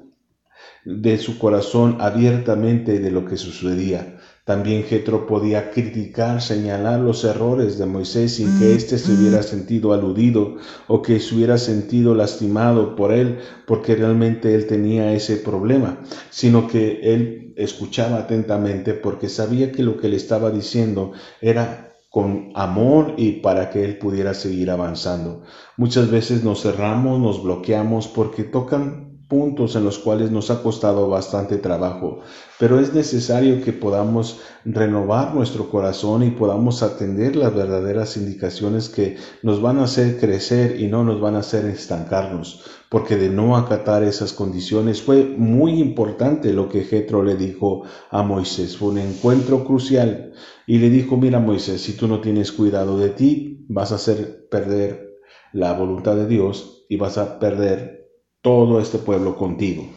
de 0.86 1.18
su 1.18 1.38
corazón 1.38 1.98
abiertamente 2.00 3.00
de 3.00 3.12
lo 3.12 3.26
que 3.26 3.38
sucedía. 3.38 4.18
También 4.46 4.84
Jetro 4.84 5.28
podía 5.28 5.70
criticar, 5.70 6.42
señalar 6.42 7.00
los 7.00 7.24
errores 7.24 7.78
de 7.78 7.86
Moisés 7.86 8.34
sin 8.36 8.58
que 8.58 8.74
éste 8.74 8.98
se 8.98 9.12
hubiera 9.12 9.44
sentido 9.44 9.94
aludido 9.94 10.56
o 10.88 11.04
que 11.04 11.20
se 11.20 11.36
hubiera 11.36 11.60
sentido 11.60 12.16
lastimado 12.16 12.96
por 12.96 13.12
él 13.12 13.38
porque 13.68 13.96
realmente 13.96 14.56
él 14.56 14.66
tenía 14.66 15.14
ese 15.14 15.38
problema, 15.38 16.00
sino 16.32 16.68
que 16.68 17.00
él 17.14 17.54
escuchaba 17.58 18.18
atentamente 18.18 18.96
porque 18.96 19.30
sabía 19.30 19.72
que 19.72 19.84
lo 19.84 19.98
que 19.98 20.10
le 20.10 20.16
estaba 20.16 20.50
diciendo 20.50 21.12
era 21.42 21.89
con 22.10 22.52
amor 22.56 23.14
y 23.18 23.34
para 23.34 23.70
que 23.70 23.86
Él 23.86 23.98
pudiera 23.98 24.34
seguir 24.34 24.72
avanzando. 24.72 25.44
Muchas 25.78 26.10
veces 26.10 26.44
nos 26.44 26.64
cerramos, 26.64 27.20
nos 27.20 27.44
bloqueamos 27.44 28.08
porque 28.08 28.44
tocan 28.44 29.10
puntos 29.30 29.76
en 29.76 29.86
los 29.86 30.00
cuales 30.00 30.32
nos 30.32 30.50
ha 30.50 30.64
costado 30.64 31.08
bastante 31.08 31.58
trabajo, 31.58 32.22
pero 32.58 32.80
es 32.80 32.96
necesario 32.96 33.62
que 33.64 33.72
podamos 33.72 34.40
renovar 34.66 35.36
nuestro 35.36 35.70
corazón 35.70 36.24
y 36.24 36.32
podamos 36.32 36.82
atender 36.82 37.36
las 37.36 37.54
verdaderas 37.54 38.18
indicaciones 38.18 38.90
que 38.90 39.18
nos 39.44 39.62
van 39.62 39.78
a 39.78 39.84
hacer 39.84 40.20
crecer 40.20 40.82
y 40.82 40.88
no 40.88 41.04
nos 41.04 41.22
van 41.22 41.36
a 41.36 41.40
hacer 41.40 41.66
estancarnos, 41.66 42.64
porque 42.90 43.18
de 43.18 43.30
no 43.30 43.56
acatar 43.56 44.04
esas 44.04 44.34
condiciones 44.34 45.04
fue 45.04 45.24
muy 45.38 45.80
importante 45.80 46.52
lo 46.52 46.68
que 46.68 46.84
Jetro 46.84 47.24
le 47.24 47.36
dijo 47.36 47.84
a 48.10 48.24
Moisés, 48.24 48.78
fue 48.78 48.90
un 48.90 48.98
encuentro 48.98 49.64
crucial 49.64 50.34
y 50.70 50.78
le 50.78 50.92
dijo, 50.92 51.18
mira 51.18 51.40
Moisés, 51.40 51.82
si 51.82 51.94
tú 51.94 52.08
no 52.08 52.22
tienes 52.22 52.52
cuidado 52.52 53.00
de 53.00 53.10
ti, 53.10 53.66
vas 53.70 53.92
a 53.92 53.96
hacer 53.96 54.48
perder 54.52 55.18
la 55.52 55.74
voluntad 55.74 56.16
de 56.16 56.28
Dios 56.28 56.86
y 56.88 56.96
vas 56.96 57.18
a 57.18 57.40
perder 57.40 58.12
todo 58.44 58.80
este 58.80 59.00
pueblo 59.00 59.36
contigo. 59.36 59.90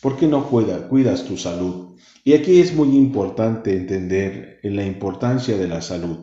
¿Por 0.00 0.16
qué 0.16 0.28
no 0.28 0.48
cuida, 0.48 0.86
cuidas 0.86 1.24
tu 1.24 1.36
salud? 1.36 1.96
Y 2.22 2.34
aquí 2.34 2.60
es 2.60 2.72
muy 2.76 2.96
importante 2.96 3.76
entender 3.76 4.60
la 4.62 4.86
importancia 4.86 5.58
de 5.58 5.66
la 5.66 5.82
salud. 5.82 6.18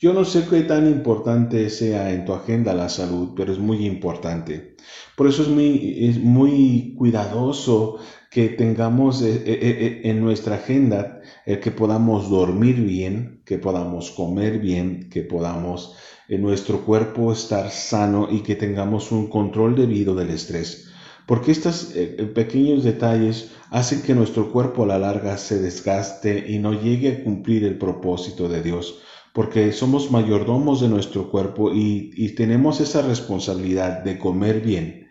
Yo 0.00 0.14
no 0.14 0.24
sé 0.24 0.46
qué 0.48 0.62
tan 0.62 0.88
importante 0.88 1.68
sea 1.68 2.10
en 2.10 2.24
tu 2.24 2.32
agenda 2.32 2.72
la 2.72 2.88
salud, 2.88 3.34
pero 3.36 3.52
es 3.52 3.58
muy 3.58 3.84
importante. 3.84 4.76
Por 5.14 5.26
eso 5.26 5.42
es 5.42 5.48
muy, 5.48 6.06
es 6.06 6.18
muy 6.18 6.94
cuidadoso 6.96 7.98
que 8.32 8.48
tengamos 8.48 9.20
eh, 9.20 9.42
eh, 9.44 9.58
eh, 9.60 10.00
en 10.04 10.22
nuestra 10.22 10.54
agenda 10.54 11.20
el 11.44 11.60
que 11.60 11.70
podamos 11.70 12.30
dormir 12.30 12.76
bien, 12.76 13.42
que 13.44 13.58
podamos 13.58 14.10
comer 14.10 14.58
bien, 14.58 15.10
que 15.10 15.20
podamos 15.20 15.94
en 16.28 16.40
nuestro 16.40 16.80
cuerpo 16.86 17.30
estar 17.30 17.70
sano 17.70 18.28
y 18.30 18.40
que 18.40 18.56
tengamos 18.56 19.12
un 19.12 19.28
control 19.28 19.76
debido 19.76 20.14
del 20.14 20.30
estrés. 20.30 20.88
Porque 21.26 21.52
estos 21.52 21.92
pequeños 22.34 22.82
detalles 22.84 23.52
hacen 23.70 24.02
que 24.02 24.14
nuestro 24.14 24.50
cuerpo 24.50 24.84
a 24.84 24.86
la 24.86 24.98
larga 24.98 25.36
se 25.36 25.60
desgaste 25.60 26.50
y 26.50 26.58
no 26.58 26.72
llegue 26.72 27.12
a 27.12 27.24
cumplir 27.24 27.64
el 27.64 27.78
propósito 27.78 28.48
de 28.48 28.62
Dios, 28.62 28.98
porque 29.32 29.72
somos 29.72 30.10
mayordomos 30.10 30.80
de 30.80 30.88
nuestro 30.88 31.30
cuerpo 31.30 31.70
y, 31.72 32.34
tenemos 32.34 32.80
esa 32.80 33.02
responsabilidad 33.02 34.02
de 34.02 34.18
comer 34.18 34.60
bien, 34.60 35.08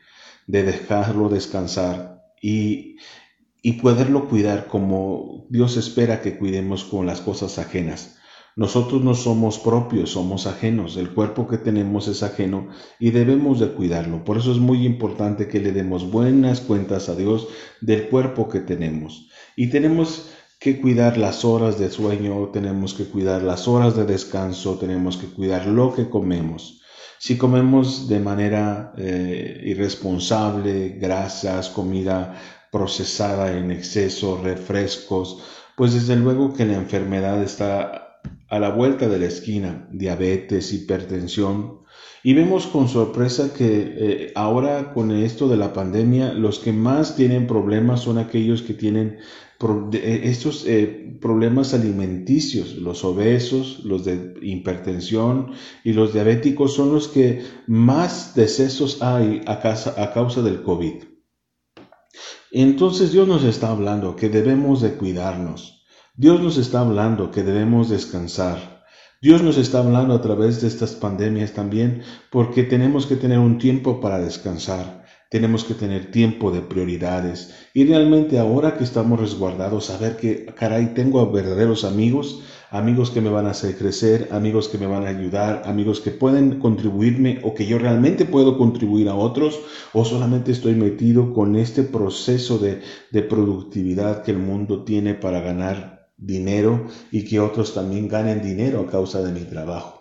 de 0.47 0.63
dejarlo 0.63 1.29
descansar 1.29 2.20
y, 2.41 2.97
y 3.62 3.73
poderlo 3.73 4.27
cuidar 4.27 4.67
como 4.67 5.45
Dios 5.49 5.77
espera 5.77 6.21
que 6.21 6.38
cuidemos 6.38 6.84
con 6.84 7.06
las 7.06 7.21
cosas 7.21 7.60
ajenas. 7.60 8.17
Nosotros 8.58 9.01
no 9.01 9.15
somos 9.15 9.60
propios, 9.60 10.12
somos 10.12 10.45
ajenos. 10.45 10.97
El 10.97 11.12
cuerpo 11.13 11.47
que 11.47 11.58
tenemos 11.58 12.10
es 12.10 12.21
ajeno 12.21 12.67
y 12.99 13.12
debemos 13.12 13.62
de 13.62 13.71
cuidarlo. 13.71 14.25
Por 14.25 14.38
eso 14.38 14.51
es 14.51 14.58
muy 14.58 14.86
importante 14.86 15.47
que 15.47 15.62
le 15.62 15.71
demos 15.71 16.12
buenas 16.12 16.60
cuentas 16.60 17.08
a 17.08 17.15
Dios 17.15 17.47
del 17.80 18.10
cuerpo 18.10 18.49
que 18.49 18.60
tenemos. 18.60 19.30
Y 19.56 19.67
tenemos 19.67 20.32
que 20.60 20.82
cuidar 20.82 21.17
las 21.17 21.45
horas 21.45 21.80
de 21.80 21.89
sueño, 21.89 22.49
tenemos 22.49 22.93
que 22.93 23.06
cuidar 23.06 23.41
las 23.41 23.67
horas 23.67 23.95
de 23.95 24.06
descanso, 24.06 24.77
tenemos 24.77 25.15
que 25.17 25.27
cuidar 25.27 25.65
lo 25.65 25.93
que 25.93 26.10
comemos. 26.10 26.81
Si 27.23 27.38
comemos 27.38 28.07
de 28.07 28.19
manera 28.19 28.93
eh, 28.97 29.62
irresponsable, 29.63 30.97
grasas, 30.99 31.69
comida 31.69 32.34
procesada 32.71 33.55
en 33.55 33.69
exceso, 33.69 34.41
refrescos, 34.43 35.38
pues 35.77 35.93
desde 35.93 36.15
luego 36.15 36.51
que 36.51 36.65
la 36.65 36.73
enfermedad 36.73 37.43
está 37.43 38.17
a 38.49 38.57
la 38.57 38.69
vuelta 38.69 39.07
de 39.07 39.19
la 39.19 39.27
esquina, 39.27 39.88
diabetes, 39.91 40.73
hipertensión. 40.73 41.81
Y 42.23 42.34
vemos 42.34 42.65
con 42.65 42.89
sorpresa 42.89 43.53
que 43.53 43.67
eh, 43.69 44.31
ahora 44.34 44.91
con 44.91 45.12
esto 45.12 45.47
de 45.47 45.57
la 45.57 45.73
pandemia, 45.73 46.34
los 46.34 46.57
que 46.57 46.73
más 46.73 47.15
tienen 47.15 47.45
problemas 47.45 47.99
son 47.99 48.17
aquellos 48.17 48.63
que 48.63 48.73
tienen 48.73 49.19
estos 49.93 50.65
eh, 50.67 51.17
problemas 51.21 51.74
alimenticios, 51.74 52.76
los 52.76 53.04
obesos, 53.04 53.82
los 53.84 54.06
de 54.06 54.34
hipertensión 54.41 55.52
y 55.84 55.93
los 55.93 56.13
diabéticos 56.13 56.74
son 56.74 56.93
los 56.93 57.08
que 57.08 57.43
más 57.67 58.36
decesos 58.36 59.02
hay 59.02 59.41
a 59.45 59.60
causa 60.13 60.41
del 60.41 60.63
COVID. 60.63 61.04
Entonces 62.52 63.12
Dios 63.12 63.28
nos 63.28 63.43
está 63.43 63.69
hablando 63.69 64.15
que 64.15 64.30
debemos 64.30 64.82
de 64.82 64.93
cuidarnos 64.95 65.82
Dios 66.13 66.41
nos 66.41 66.58
está 66.58 66.82
hablando 66.82 67.32
que 67.32 67.41
debemos 67.41 67.89
descansar. 67.89 68.84
Dios 69.21 69.41
nos 69.41 69.58
está 69.58 69.80
hablando 69.80 70.13
a 70.13 70.21
través 70.21 70.62
de 70.62 70.67
estas 70.67 70.91
pandemias 70.91 71.54
también 71.54 72.04
porque 72.30 72.63
tenemos 72.63 73.06
que 73.08 73.15
tener 73.15 73.39
un 73.39 73.58
tiempo 73.58 74.02
para 74.02 74.19
descansar. 74.19 75.00
Tenemos 75.32 75.63
que 75.63 75.76
tener 75.76 76.12
tiempo 76.12 76.52
de 76.52 76.60
prioridades. 76.60 77.56
Y 77.74 77.86
realmente 77.86 78.38
ahora 78.38 78.78
que 78.78 78.84
estamos 78.84 79.17
resguardados, 79.17 79.86
saber 79.86 80.17
que, 80.17 80.48
caray, 80.48 80.94
tengo 80.94 81.32
verdaderos 81.32 81.86
amigos, 81.86 82.44
amigos 82.70 83.12
que 83.12 83.22
me 83.22 83.30
van 83.30 83.48
a 83.48 83.52
hacer 83.52 83.78
crecer, 83.78 84.28
amigos 84.32 84.67
que 84.67 84.78
me 84.78 84.88
van 84.88 85.06
a 85.06 85.10
ayudar, 85.10 85.62
amigos 85.63 86.02
que 86.02 86.12
pueden 86.12 86.60
contribuirme 86.60 87.39
o 87.44 87.54
que 87.54 87.65
yo 87.65 87.80
realmente 87.80 88.26
puedo 88.26 88.58
contribuir 88.58 89.08
a 89.08 89.15
otros, 89.15 89.58
o 89.94 90.04
solamente 90.04 90.52
estoy 90.52 90.76
metido 90.76 91.34
con 91.34 91.56
este 91.56 91.84
proceso 91.84 92.58
de, 92.58 92.82
de 93.12 93.22
productividad 93.22 94.24
que 94.24 94.32
el 94.32 94.39
mundo 94.39 94.84
tiene 94.84 95.13
para 95.13 95.39
ganar 95.39 96.10
dinero 96.17 96.88
y 97.10 97.24
que 97.24 97.39
otros 97.39 97.74
también 97.74 98.10
ganen 98.10 98.41
dinero 98.41 98.82
a 98.82 98.91
causa 98.91 99.22
de 99.22 99.32
mi 99.32 99.46
trabajo. 99.46 100.00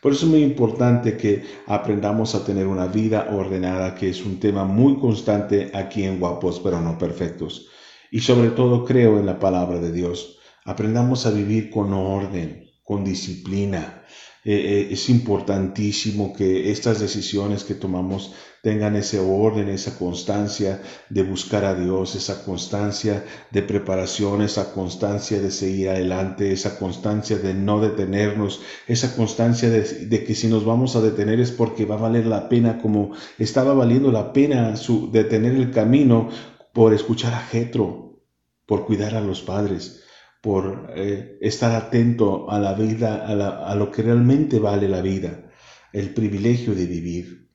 Por 0.00 0.12
eso 0.12 0.26
es 0.26 0.30
muy 0.30 0.42
importante 0.42 1.16
que 1.16 1.42
aprendamos 1.66 2.34
a 2.34 2.44
tener 2.44 2.66
una 2.66 2.86
vida 2.86 3.28
ordenada, 3.30 3.94
que 3.94 4.10
es 4.10 4.24
un 4.24 4.38
tema 4.38 4.64
muy 4.64 4.98
constante 4.98 5.70
aquí 5.72 6.04
en 6.04 6.20
Guapos 6.20 6.60
pero 6.60 6.80
no 6.80 6.98
perfectos. 6.98 7.68
Y 8.10 8.20
sobre 8.20 8.50
todo 8.50 8.84
creo 8.84 9.18
en 9.18 9.26
la 9.26 9.38
palabra 9.38 9.78
de 9.78 9.92
Dios. 9.92 10.38
Aprendamos 10.64 11.26
a 11.26 11.30
vivir 11.30 11.70
con 11.70 11.92
orden, 11.92 12.70
con 12.82 13.04
disciplina, 13.04 14.04
eh, 14.44 14.54
eh, 14.54 14.88
es 14.90 15.08
importantísimo 15.08 16.34
que 16.34 16.70
estas 16.70 17.00
decisiones 17.00 17.64
que 17.64 17.74
tomamos 17.74 18.34
tengan 18.62 18.94
ese 18.94 19.18
orden, 19.18 19.70
esa 19.70 19.98
constancia 19.98 20.82
de 21.08 21.22
buscar 21.22 21.64
a 21.64 21.74
Dios, 21.74 22.14
esa 22.14 22.44
constancia 22.44 23.24
de 23.50 23.62
preparación, 23.62 24.42
esa 24.42 24.72
constancia 24.72 25.40
de 25.40 25.50
seguir 25.50 25.88
adelante, 25.88 26.52
esa 26.52 26.78
constancia 26.78 27.38
de 27.38 27.54
no 27.54 27.80
detenernos, 27.80 28.60
esa 28.86 29.16
constancia 29.16 29.70
de, 29.70 30.24
que 30.24 30.34
si 30.34 30.48
nos 30.48 30.64
vamos 30.66 30.94
a 30.94 31.00
detener 31.00 31.40
es 31.40 31.50
porque 31.50 31.86
va 31.86 31.94
a 31.94 32.02
valer 32.02 32.26
la 32.26 32.48
pena, 32.50 32.80
como 32.82 33.12
estaba 33.38 33.72
valiendo 33.72 34.12
la 34.12 34.32
pena 34.34 34.76
su, 34.76 35.10
detener 35.10 35.54
el 35.54 35.70
camino 35.70 36.28
por 36.74 36.92
escuchar 36.92 37.32
a 37.32 37.40
Jetro, 37.40 38.20
por 38.66 38.84
cuidar 38.84 39.14
a 39.14 39.20
los 39.20 39.40
padres 39.40 40.03
por 40.44 40.92
eh, 40.94 41.38
estar 41.40 41.72
atento 41.72 42.50
a 42.50 42.58
la 42.60 42.74
vida, 42.74 43.26
a, 43.26 43.74
lo 43.74 43.90
que 43.90 44.02
realmente 44.02 44.58
vale 44.58 44.88
la 44.90 45.00
vida, 45.00 45.50
el 45.90 46.10
privilegio 46.12 46.74
de 46.74 46.84
vivir. 46.84 47.48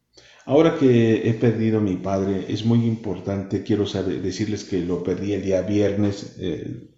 Ahora 0.48 0.76
que 0.76 1.30
he 1.30 1.34
perdido 1.36 1.78
a 1.78 1.82
mi 1.82 1.98
padre, 1.98 2.48
es 2.50 2.66
muy 2.66 2.88
importante, 2.88 3.62
quiero 3.62 3.86
decirles 3.86 4.64
que 4.64 4.80
lo 4.80 5.04
perdí 5.04 5.34
el 5.34 5.44
día 5.44 5.62
viernes 5.62 6.38
eh, 6.40 6.90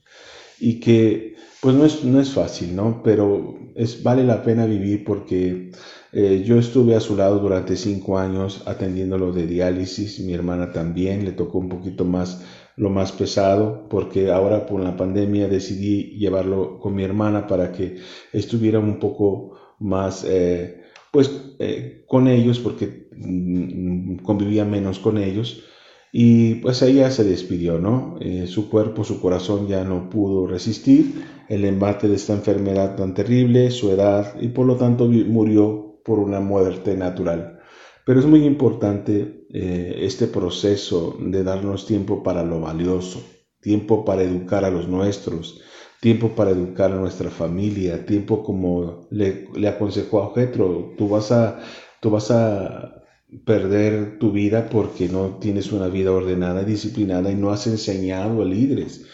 y 0.61 0.79
que 0.79 1.35
pues 1.59 1.75
no 1.75 1.83
es, 1.85 2.05
no 2.05 2.21
es 2.21 2.31
fácil, 2.31 2.73
¿no? 2.73 3.01
Pero 3.03 3.59
es, 3.75 4.01
vale 4.01 4.23
la 4.23 4.43
pena 4.43 4.65
vivir 4.65 5.03
porque 5.03 5.71
eh, 6.13 6.43
yo 6.45 6.57
estuve 6.57 6.95
a 6.95 7.01
su 7.01 7.17
lado 7.17 7.39
durante 7.39 7.75
cinco 7.75 8.17
años 8.17 8.63
atendiéndolo 8.65 9.33
de 9.33 9.45
diálisis, 9.45 10.21
mi 10.21 10.33
hermana 10.33 10.71
también, 10.71 11.25
le 11.25 11.33
tocó 11.33 11.57
un 11.57 11.67
poquito 11.67 12.05
más 12.05 12.41
lo 12.77 12.89
más 12.89 13.11
pesado, 13.11 13.87
porque 13.89 14.31
ahora 14.31 14.65
por 14.65 14.81
la 14.81 14.95
pandemia 14.95 15.47
decidí 15.47 16.17
llevarlo 16.17 16.79
con 16.79 16.95
mi 16.95 17.03
hermana 17.03 17.47
para 17.47 17.71
que 17.71 17.97
estuviera 18.33 18.79
un 18.79 18.99
poco 18.99 19.57
más, 19.79 20.25
eh, 20.27 20.81
pues, 21.11 21.55
eh, 21.59 22.03
con 22.07 22.27
ellos, 22.27 22.59
porque 22.59 23.07
mm, 23.15 24.17
convivía 24.17 24.65
menos 24.65 24.99
con 24.99 25.17
ellos. 25.17 25.63
Y 26.13 26.55
pues 26.55 26.81
ella 26.81 27.09
se 27.09 27.23
despidió, 27.23 27.79
¿no? 27.79 28.17
Eh, 28.19 28.45
su 28.47 28.69
cuerpo, 28.69 29.03
su 29.05 29.21
corazón 29.21 29.67
ya 29.67 29.85
no 29.85 30.09
pudo 30.09 30.45
resistir 30.45 31.23
el 31.47 31.63
embate 31.63 32.09
de 32.09 32.15
esta 32.15 32.33
enfermedad 32.33 32.97
tan 32.97 33.13
terrible, 33.13 33.71
su 33.71 33.91
edad, 33.91 34.35
y 34.41 34.49
por 34.49 34.65
lo 34.65 34.75
tanto 34.75 35.07
murió 35.07 36.01
por 36.03 36.19
una 36.19 36.39
muerte 36.41 36.97
natural. 36.97 37.60
Pero 38.05 38.19
es 38.19 38.25
muy 38.25 38.45
importante 38.45 39.45
eh, 39.53 39.99
este 40.01 40.27
proceso 40.27 41.17
de 41.19 41.43
darnos 41.43 41.85
tiempo 41.85 42.23
para 42.23 42.43
lo 42.43 42.59
valioso, 42.59 43.23
tiempo 43.59 44.03
para 44.03 44.23
educar 44.23 44.65
a 44.65 44.71
los 44.71 44.87
nuestros, 44.87 45.61
tiempo 45.99 46.29
para 46.29 46.51
educar 46.51 46.91
a 46.91 46.95
nuestra 46.95 47.29
familia, 47.29 48.05
tiempo 48.05 48.43
como 48.43 49.07
le, 49.11 49.47
aconsejó 49.67 50.23
a 50.23 50.33
Jetro, 50.33 50.93
tú 50.97 51.07
vas 51.07 51.31
a, 51.31 51.59
tú 51.99 52.09
vas 52.09 52.31
a 52.31 53.03
perder 53.45 54.17
tu 54.17 54.31
vida 54.31 54.67
porque 54.69 55.07
no 55.07 55.37
tienes 55.37 55.71
una 55.71 55.87
vida 55.87 56.11
ordenada 56.11 56.63
y 56.63 56.65
disciplinada 56.65 57.31
y 57.31 57.35
no 57.35 57.51
has 57.51 57.67
enseñado 57.67 58.41
a 58.41 58.45
líderes. 58.45 59.05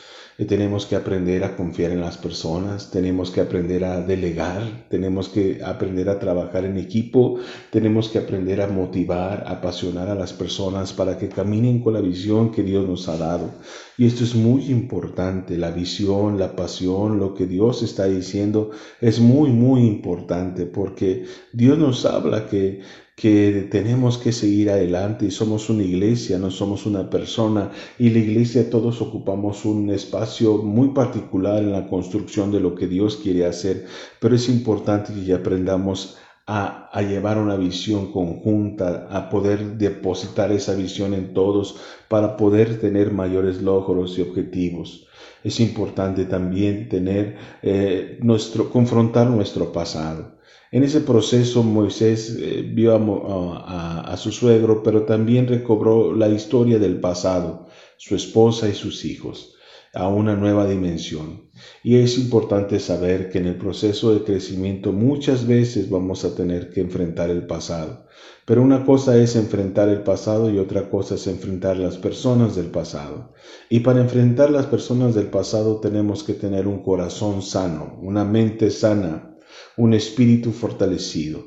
Tenemos 0.46 0.86
que 0.86 0.96
aprender 0.96 1.44
a 1.44 1.56
confiar 1.56 1.92
en 1.92 2.02
las 2.02 2.18
personas, 2.18 2.92
tenemos 2.92 3.32
que 3.32 3.42
aprender 3.42 3.84
a 3.84 4.02
delegar, 4.02 4.86
tenemos 4.88 5.30
que 5.30 5.64
aprender 5.64 6.10
a 6.10 6.20
trabajar 6.20 6.64
en 6.64 6.78
equipo, 6.78 7.40
tenemos 7.72 8.10
que 8.10 8.20
aprender 8.20 8.62
a 8.62 8.68
motivar, 8.68 9.46
apasionar 9.48 10.10
a 10.10 10.16
las 10.16 10.34
personas 10.34 10.94
para 10.94 11.18
que 11.18 11.30
caminen 11.30 11.82
con 11.82 11.96
la 11.96 12.02
visión 12.02 12.52
que 12.52 12.62
Dios 12.62 12.88
nos 12.88 13.10
ha 13.10 13.18
dado. 13.18 13.50
Y 13.98 14.06
esto 14.06 14.24
es 14.24 14.36
muy 14.36 14.66
importante, 14.66 15.58
la 15.58 15.72
visión, 15.72 16.38
la 16.38 16.56
pasión, 16.56 17.18
lo 17.18 17.34
que 17.34 17.48
Dios 17.48 17.82
está 17.82 18.06
diciendo 18.06 18.70
es 19.02 19.20
muy, 19.20 19.50
muy 19.50 19.88
importante 19.88 20.68
porque 20.68 21.26
Dios 21.52 21.80
nos 21.80 22.06
habla 22.06 22.46
que 22.46 22.82
que 23.18 23.68
tenemos 23.72 24.20
que 24.20 24.32
seguir 24.32 24.70
adelante 24.70 25.26
y 25.26 25.32
somos 25.32 25.72
una 25.72 25.82
iglesia, 25.82 26.38
no 26.38 26.52
somos 26.52 26.86
una 26.86 27.10
persona 27.10 27.72
y 27.98 28.12
la 28.12 28.20
iglesia 28.20 28.70
todos 28.70 29.02
ocupamos 29.02 29.66
un 29.66 29.90
espacio 29.90 30.60
muy 30.60 30.90
particular 30.90 31.64
en 31.64 31.72
la 31.72 31.88
construcción 31.88 32.52
de 32.52 32.60
lo 32.60 32.76
que 32.76 32.86
Dios 32.86 33.18
quiere 33.18 33.48
hacer, 33.48 33.88
pero 34.20 34.36
es 34.36 34.48
importante 34.50 35.14
que 35.26 35.34
aprendamos 35.34 36.18
a, 36.46 36.92
a, 36.94 37.02
llevar 37.02 37.40
una 37.40 37.56
visión 37.56 38.12
conjunta, 38.12 39.08
a 39.10 39.32
poder 39.32 39.78
depositar 39.80 40.52
esa 40.52 40.76
visión 40.76 41.16
en 41.16 41.34
todos 41.34 41.78
para 42.10 42.38
poder 42.38 42.80
tener 42.80 43.12
mayores 43.12 43.64
logros 43.64 44.16
y 44.20 44.22
objetivos. 44.22 45.08
Es 45.44 45.60
importante 45.60 46.26
también 46.26 46.88
tener 46.88 47.36
eh, 47.64 48.20
nuestro, 48.22 48.70
confrontar 48.70 49.28
nuestro 49.28 49.72
pasado. 49.72 50.37
En 50.70 50.84
ese 50.84 51.00
proceso 51.00 51.64
Moisés 51.64 52.38
eh, 52.38 52.62
vio 52.62 52.94
a, 52.94 54.16
su 54.18 54.32
suegro, 54.34 54.84
pero 54.84 55.04
también 55.04 55.48
recobró 55.48 56.14
la 56.14 56.28
historia 56.28 56.78
del 56.78 57.00
pasado, 57.00 57.68
su 57.98 58.16
esposa 58.16 58.68
y 58.68 58.74
sus 58.74 59.06
hijos, 59.06 59.54
a 59.94 60.10
una 60.10 60.36
nueva 60.36 60.68
dimensión. 60.68 61.50
Y 61.84 61.96
es 61.96 62.18
importante 62.18 62.82
saber 62.82 63.30
que 63.30 63.38
en 63.38 63.46
el 63.46 63.58
proceso 63.58 64.14
de 64.14 64.26
crecimiento 64.26 64.92
muchas 64.92 65.48
veces 65.48 65.90
vamos 65.90 66.26
a 66.26 66.36
tener 66.36 66.70
que 66.72 66.82
enfrentar 66.82 67.30
el 67.30 67.48
pasado. 67.48 68.06
Pero 68.46 68.62
una 68.62 68.86
cosa 68.86 69.18
es 69.18 69.38
enfrentar 69.38 69.88
el 69.88 70.04
pasado 70.04 70.50
y 70.50 70.58
otra 70.58 70.90
cosa 70.90 71.16
es 71.16 71.28
enfrentar 71.28 71.78
las 71.78 71.98
personas 71.98 72.58
del 72.58 72.68
pasado. 72.72 73.34
Y 73.70 73.80
para 73.82 74.02
enfrentar 74.02 74.50
las 74.50 74.66
personas 74.66 75.16
del 75.16 75.28
pasado 75.28 75.80
tenemos 75.80 76.24
que 76.24 76.34
tener 76.34 76.68
un 76.68 76.84
corazón 76.84 77.42
sano, 77.42 77.98
una 78.02 78.26
mente 78.26 78.70
sana, 78.70 79.37
un 79.78 79.94
espíritu 79.94 80.52
fortalecido, 80.52 81.46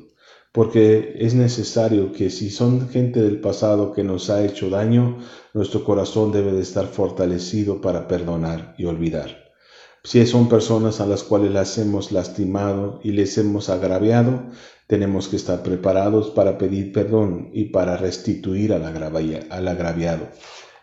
porque 0.53 1.15
es 1.19 1.33
necesario 1.33 2.13
que 2.13 2.29
si 2.29 2.49
son 2.49 2.89
gente 2.89 3.21
del 3.21 3.41
pasado 3.41 3.91
que 3.91 4.03
nos 4.03 4.29
ha 4.29 4.43
hecho 4.45 4.69
daño, 4.69 5.19
nuestro 5.53 5.83
corazón 5.83 6.31
debe 6.31 6.53
de 6.53 6.61
estar 6.61 6.87
fortalecido 6.87 7.81
para 7.81 8.07
perdonar 8.07 8.73
y 8.77 8.85
olvidar. 8.85 9.51
Si 10.03 10.25
son 10.25 10.49
personas 10.49 10.99
a 11.01 11.05
las 11.05 11.23
cuales 11.23 11.51
las 11.51 11.77
hemos 11.77 12.11
lastimado 12.11 13.01
y 13.03 13.11
les 13.11 13.37
hemos 13.37 13.69
agraviado, 13.69 14.45
tenemos 14.87 15.27
que 15.27 15.35
estar 15.35 15.61
preparados 15.61 16.31
para 16.31 16.57
pedir 16.57 16.91
perdón 16.91 17.49
y 17.53 17.65
para 17.65 17.97
restituir 17.97 18.73
al, 18.73 18.83
al 18.83 19.67
agraviado. 19.67 20.29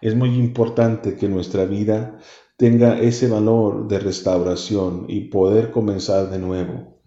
Es 0.01 0.15
muy 0.15 0.35
importante 0.37 1.17
que 1.17 1.29
nuestra 1.29 1.65
vida 1.65 2.19
tenga 2.57 3.01
ese 3.01 3.27
valor 3.27 3.89
de 3.89 3.99
restauración 3.99 5.07
y 5.09 5.29
poder 5.29 5.71
comenzar 5.73 6.31
de 6.31 6.39
nuevo 6.39 6.98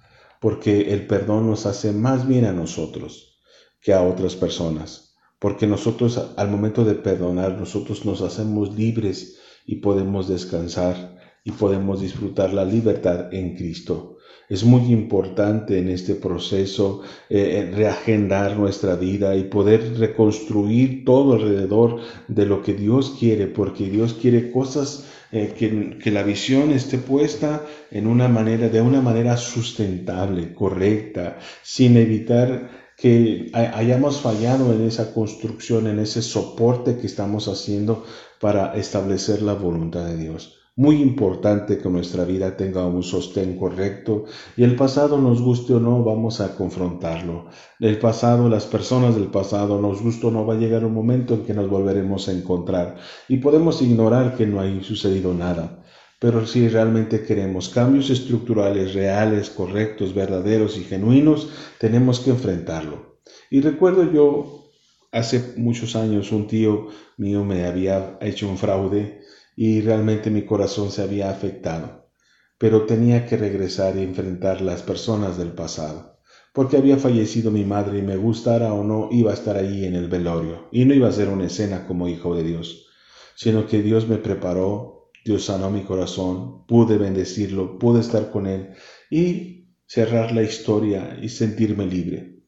porque 0.41 0.91
el 0.91 1.05
perdón 1.05 1.47
nos 1.47 1.67
hace 1.67 1.91
más 1.91 2.27
bien 2.27 2.45
a 2.45 2.51
nosotros 2.51 3.39
que 3.79 3.93
a 3.93 4.01
otras 4.01 4.35
personas, 4.35 5.15
porque 5.37 5.67
nosotros 5.67 6.19
al 6.35 6.49
momento 6.49 6.83
de 6.83 6.95
perdonar, 6.95 7.59
nosotros 7.59 8.05
nos 8.05 8.21
hacemos 8.21 8.75
libres 8.75 9.37
y 9.67 9.75
podemos 9.75 10.27
descansar 10.27 11.19
y 11.43 11.51
podemos 11.51 12.01
disfrutar 12.01 12.53
la 12.53 12.65
libertad 12.65 13.31
en 13.31 13.55
Cristo. 13.55 14.17
Es 14.49 14.63
muy 14.63 14.91
importante 14.91 15.77
en 15.77 15.89
este 15.89 16.15
proceso 16.15 17.03
eh, 17.29 17.69
eh, 17.69 17.75
reagendar 17.75 18.57
nuestra 18.57 18.95
vida 18.95 19.35
y 19.35 19.43
poder 19.43 19.99
reconstruir 19.99 21.05
todo 21.05 21.33
alrededor 21.33 21.99
de 22.27 22.47
lo 22.47 22.63
que 22.63 22.73
Dios 22.73 23.15
quiere, 23.19 23.45
porque 23.45 23.89
Dios 23.89 24.15
quiere 24.15 24.51
cosas 24.51 25.05
eh, 25.31 25.53
que, 25.57 26.11
la 26.11 26.23
visión 26.23 26.71
esté 26.71 26.97
puesta 26.97 27.65
en 27.89 28.07
una 28.07 28.27
manera, 28.27 28.69
de 28.69 28.81
una 28.81 29.01
manera 29.01 29.37
sustentable, 29.37 30.53
correcta, 30.53 31.39
sin 31.63 31.97
evitar 31.97 32.69
que 32.97 33.49
hayamos 33.53 34.21
fallado 34.21 34.73
en 34.73 34.85
esa 34.85 35.13
construcción, 35.13 35.87
en 35.87 35.99
ese 35.99 36.21
soporte 36.21 36.97
que 36.97 37.07
estamos 37.07 37.47
haciendo 37.47 38.05
para 38.39 38.75
establecer 38.75 39.41
la 39.41 39.53
voluntad 39.53 40.05
de 40.05 40.17
Dios. 40.17 40.60
Muy 40.77 41.01
importante 41.01 41.77
que 41.77 41.89
nuestra 41.89 42.23
vida 42.23 42.55
tenga 42.55 42.85
un 42.85 43.03
sostén 43.03 43.57
correcto 43.57 44.23
y 44.55 44.63
el 44.63 44.77
pasado 44.77 45.17
nos 45.17 45.41
guste 45.41 45.73
o 45.73 45.81
no, 45.81 46.01
vamos 46.01 46.39
a 46.39 46.55
confrontarlo. 46.55 47.47
El 47.81 47.99
pasado, 47.99 48.47
las 48.47 48.67
personas 48.67 49.15
del 49.15 49.27
pasado, 49.27 49.81
nos 49.81 50.01
guste 50.01 50.27
o 50.27 50.31
no, 50.31 50.45
va 50.45 50.53
a 50.53 50.57
llegar 50.57 50.85
un 50.85 50.93
momento 50.93 51.33
en 51.33 51.43
que 51.43 51.53
nos 51.53 51.69
volveremos 51.69 52.29
a 52.29 52.31
encontrar 52.31 52.95
y 53.27 53.37
podemos 53.37 53.81
ignorar 53.81 54.37
que 54.37 54.47
no 54.47 54.61
ha 54.61 54.83
sucedido 54.83 55.33
nada. 55.33 55.83
Pero 56.19 56.47
si 56.47 56.69
realmente 56.69 57.25
queremos 57.25 57.67
cambios 57.67 58.09
estructurales 58.09 58.93
reales, 58.93 59.49
correctos, 59.49 60.13
verdaderos 60.13 60.77
y 60.77 60.85
genuinos, 60.85 61.49
tenemos 61.79 62.21
que 62.21 62.29
enfrentarlo. 62.29 63.19
Y 63.49 63.59
recuerdo 63.59 64.09
yo, 64.09 64.69
hace 65.11 65.53
muchos 65.57 65.97
años, 65.97 66.31
un 66.31 66.47
tío 66.47 66.87
mío 67.17 67.43
me 67.43 67.65
había 67.65 68.17
hecho 68.21 68.47
un 68.47 68.57
fraude 68.57 69.19
y 69.55 69.81
realmente 69.81 70.29
mi 70.29 70.43
corazón 70.43 70.91
se 70.91 71.01
había 71.01 71.29
afectado, 71.29 72.09
pero 72.57 72.85
tenía 72.85 73.25
que 73.25 73.37
regresar 73.37 73.97
y 73.97 74.03
enfrentar 74.03 74.61
las 74.61 74.81
personas 74.81 75.37
del 75.37 75.53
pasado, 75.53 76.19
porque 76.53 76.77
había 76.77 76.97
fallecido 76.97 77.51
mi 77.51 77.65
madre 77.65 77.99
y 77.99 78.01
me 78.01 78.17
gustara 78.17 78.73
o 78.73 78.83
no 78.83 79.09
iba 79.11 79.31
a 79.31 79.33
estar 79.33 79.57
allí 79.57 79.85
en 79.85 79.95
el 79.95 80.07
velorio, 80.07 80.67
y 80.71 80.85
no 80.85 80.93
iba 80.93 81.07
a 81.07 81.13
ser 81.13 81.29
una 81.29 81.45
escena 81.45 81.87
como 81.87 82.07
hijo 82.07 82.35
de 82.35 82.43
Dios, 82.43 82.87
sino 83.35 83.67
que 83.67 83.81
Dios 83.81 84.07
me 84.07 84.17
preparó, 84.17 85.11
Dios 85.23 85.45
sanó 85.45 85.69
mi 85.69 85.81
corazón, 85.81 86.65
pude 86.65 86.97
bendecirlo, 86.97 87.77
pude 87.77 87.99
estar 88.01 88.31
con 88.31 88.47
él 88.47 88.69
y 89.09 89.75
cerrar 89.85 90.31
la 90.31 90.41
historia 90.41 91.19
y 91.21 91.29
sentirme 91.29 91.85
libre. 91.85 92.39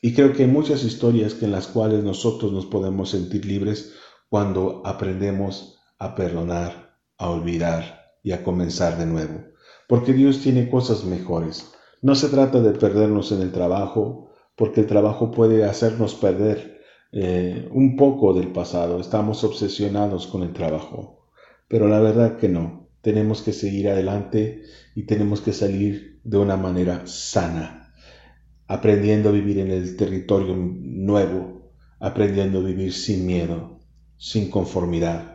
Y 0.00 0.14
creo 0.14 0.32
que 0.32 0.44
hay 0.44 0.48
muchas 0.48 0.82
historias 0.84 1.42
en 1.42 1.52
las 1.52 1.66
cuales 1.68 2.02
nosotros 2.02 2.52
nos 2.52 2.66
podemos 2.66 3.10
sentir 3.10 3.44
libres 3.44 3.92
cuando 4.28 4.82
aprendemos 4.84 5.81
a 6.02 6.16
perdonar, 6.16 6.96
a 7.16 7.30
olvidar 7.30 8.16
y 8.24 8.32
a 8.32 8.42
comenzar 8.42 8.98
de 8.98 9.06
nuevo. 9.06 9.44
Porque 9.86 10.12
Dios 10.12 10.40
tiene 10.40 10.68
cosas 10.68 11.04
mejores. 11.04 11.72
No 12.00 12.16
se 12.16 12.28
trata 12.28 12.60
de 12.60 12.72
perdernos 12.72 13.30
en 13.30 13.40
el 13.40 13.52
trabajo, 13.52 14.32
porque 14.56 14.80
el 14.80 14.88
trabajo 14.88 15.30
puede 15.30 15.64
hacernos 15.64 16.16
perder 16.16 16.80
eh, 17.12 17.68
un 17.70 17.96
poco 17.96 18.34
del 18.34 18.48
pasado. 18.48 18.98
Estamos 18.98 19.44
obsesionados 19.44 20.26
con 20.26 20.42
el 20.42 20.52
trabajo. 20.52 21.28
Pero 21.68 21.86
la 21.86 22.00
verdad 22.00 22.36
que 22.36 22.48
no. 22.48 22.88
Tenemos 23.00 23.42
que 23.42 23.52
seguir 23.52 23.88
adelante 23.88 24.62
y 24.96 25.04
tenemos 25.04 25.40
que 25.40 25.52
salir 25.52 26.20
de 26.24 26.38
una 26.38 26.56
manera 26.56 27.06
sana, 27.06 27.92
aprendiendo 28.66 29.28
a 29.28 29.32
vivir 29.32 29.58
en 29.58 29.70
el 29.70 29.96
territorio 29.96 30.54
nuevo, 30.56 31.72
aprendiendo 32.00 32.58
a 32.58 32.62
vivir 32.62 32.92
sin 32.92 33.26
miedo, 33.26 33.80
sin 34.16 34.50
conformidad 34.50 35.31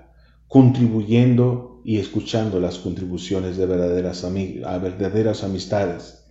contribuyendo 0.47 1.81
y 1.83 1.99
escuchando 1.99 2.59
las 2.59 2.79
contribuciones 2.79 3.57
de 3.57 3.65
verdaderas, 3.65 4.25
verdaderas 4.81 5.43
amistades, 5.43 6.25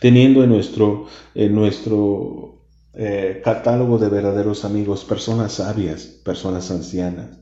teniendo 0.00 0.42
en 0.44 0.50
nuestro, 0.50 1.06
en 1.34 1.54
nuestro 1.54 2.66
eh, 2.94 3.40
catálogo 3.44 3.98
de 3.98 4.08
verdaderos 4.08 4.64
amigos 4.64 5.04
personas 5.04 5.52
sabias, 5.52 6.04
personas 6.04 6.70
ancianas, 6.70 7.38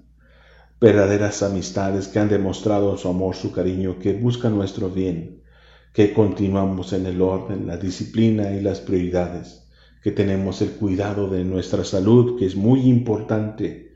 verdaderas 0.80 1.42
amistades 1.42 2.08
que 2.08 2.18
han 2.18 2.28
demostrado 2.28 2.96
su 2.96 3.08
amor, 3.08 3.34
su 3.34 3.52
cariño, 3.52 3.98
que 3.98 4.12
buscan 4.12 4.56
nuestro 4.56 4.90
bien, 4.90 5.42
que 5.92 6.12
continuamos 6.12 6.92
en 6.92 7.06
el 7.06 7.20
orden, 7.22 7.66
la 7.66 7.76
disciplina 7.76 8.52
y 8.52 8.60
las 8.60 8.80
prioridades, 8.80 9.68
que 10.02 10.12
tenemos 10.12 10.62
el 10.62 10.70
cuidado 10.72 11.28
de 11.28 11.44
nuestra 11.44 11.82
salud, 11.82 12.38
que 12.38 12.46
es 12.46 12.54
muy 12.54 12.82
importante, 12.82 13.87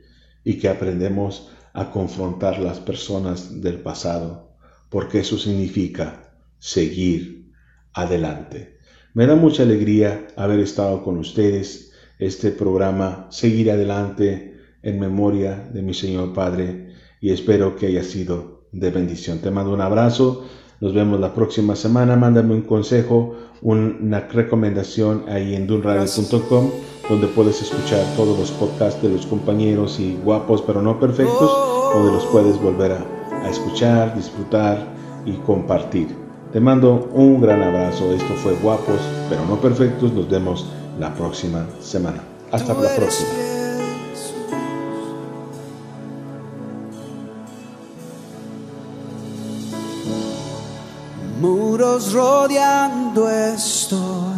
y 0.43 0.57
que 0.57 0.69
aprendemos 0.69 1.49
a 1.73 1.91
confrontar 1.91 2.59
las 2.59 2.79
personas 2.79 3.61
del 3.61 3.79
pasado, 3.79 4.55
porque 4.89 5.19
eso 5.19 5.37
significa 5.37 6.35
seguir 6.59 7.51
adelante. 7.93 8.77
Me 9.13 9.27
da 9.27 9.35
mucha 9.35 9.63
alegría 9.63 10.27
haber 10.35 10.59
estado 10.59 11.03
con 11.03 11.17
ustedes 11.17 11.91
este 12.19 12.51
programa, 12.51 13.27
seguir 13.29 13.71
adelante 13.71 14.57
en 14.81 14.99
memoria 14.99 15.69
de 15.73 15.81
mi 15.81 15.93
Señor 15.93 16.33
Padre 16.33 16.93
y 17.21 17.31
espero 17.31 17.75
que 17.75 17.87
haya 17.87 18.03
sido 18.03 18.67
de 18.71 18.91
bendición. 18.91 19.39
Te 19.39 19.51
mando 19.51 19.73
un 19.73 19.81
abrazo, 19.81 20.45
nos 20.79 20.93
vemos 20.93 21.19
la 21.19 21.33
próxima 21.33 21.75
semana, 21.75 22.15
mándame 22.15 22.53
un 22.53 22.63
consejo, 22.63 23.35
una 23.61 24.19
recomendación 24.21 25.25
ahí 25.27 25.55
en 25.55 25.67
dunradio.com 25.67 26.71
donde 27.09 27.27
puedes 27.27 27.61
escuchar 27.61 28.05
todos 28.15 28.37
los 28.37 28.51
podcasts 28.51 29.01
de 29.01 29.09
los 29.09 29.25
compañeros 29.25 29.99
y 29.99 30.17
guapos 30.23 30.61
pero 30.61 30.81
no 30.81 30.99
perfectos, 30.99 31.51
donde 31.93 32.11
los 32.11 32.25
puedes 32.25 32.61
volver 32.61 32.93
a, 32.93 33.05
a 33.43 33.49
escuchar, 33.49 34.15
disfrutar 34.15 34.87
y 35.25 35.33
compartir. 35.37 36.23
Te 36.53 36.59
mando 36.59 37.09
un 37.13 37.41
gran 37.41 37.63
abrazo. 37.63 38.13
Esto 38.13 38.35
fue 38.35 38.53
Guapos, 38.53 38.99
pero 39.27 39.43
no 39.47 39.59
perfectos. 39.59 40.13
Nos 40.13 40.29
vemos 40.29 40.67
la 40.99 41.11
próxima 41.15 41.65
semana. 41.81 42.21
Hasta 42.51 42.75
la 42.75 42.95
próxima. 42.95 43.29
Muros 51.41 52.13
rodeando 52.13 53.27
estoy. 53.27 54.32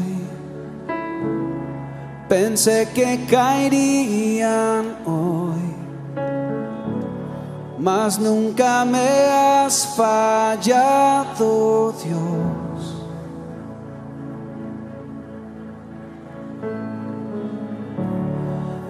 Pensé 2.28 2.88
que 2.92 3.26
caerían 3.30 4.98
hoy, 5.06 5.76
mas 7.78 8.18
nunca 8.18 8.84
me 8.84 9.08
has 9.30 9.96
fallado, 9.96 11.94
Dios. 12.04 12.56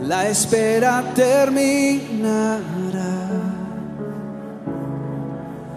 La 0.01 0.29
espera 0.29 1.03
terminará. 1.13 2.55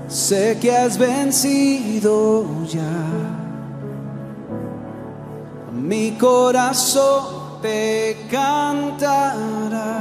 Sé 0.06 0.58
que 0.60 0.70
has 0.76 0.96
vencido 0.96 2.44
ya. 2.68 2.82
Mi 5.72 6.12
corazón 6.12 7.37
te 7.62 8.16
cantará. 8.30 10.00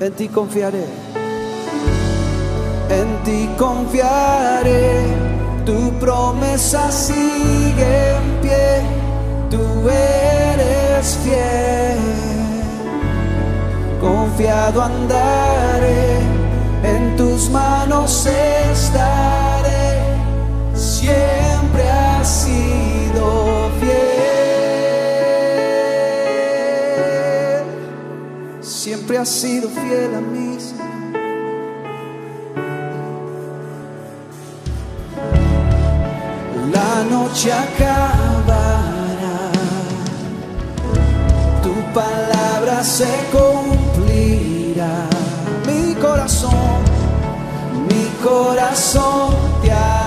En 0.00 0.12
ti 0.12 0.28
confiaré, 0.28 0.84
en 2.88 3.22
ti 3.24 3.48
confiaré, 3.58 5.02
tu 5.66 5.90
promesa 5.98 6.90
sigue 6.90 8.10
en 8.16 8.40
pie, 8.40 8.82
tú 9.50 9.88
eres 9.88 11.18
fiel, 11.24 11.98
confiado 14.00 14.82
andaré, 14.82 16.20
en 16.84 17.16
tus 17.16 17.50
manos 17.50 18.24
estaré, 18.26 19.98
siempre 20.74 21.90
así 21.90 22.78
siempre 29.18 29.22
has 29.22 29.28
sido 29.28 29.68
fiel 29.68 30.14
a 30.14 30.20
mí. 30.20 30.58
La 36.72 37.04
noche 37.04 37.52
acabará, 37.52 38.80
tu 41.62 41.74
palabra 41.92 42.84
se 42.84 43.08
cumplirá. 43.32 45.08
Mi 45.66 45.94
corazón, 45.94 46.82
mi 47.88 48.04
corazón 48.22 49.34
te 49.62 49.72
alabará. 49.72 49.97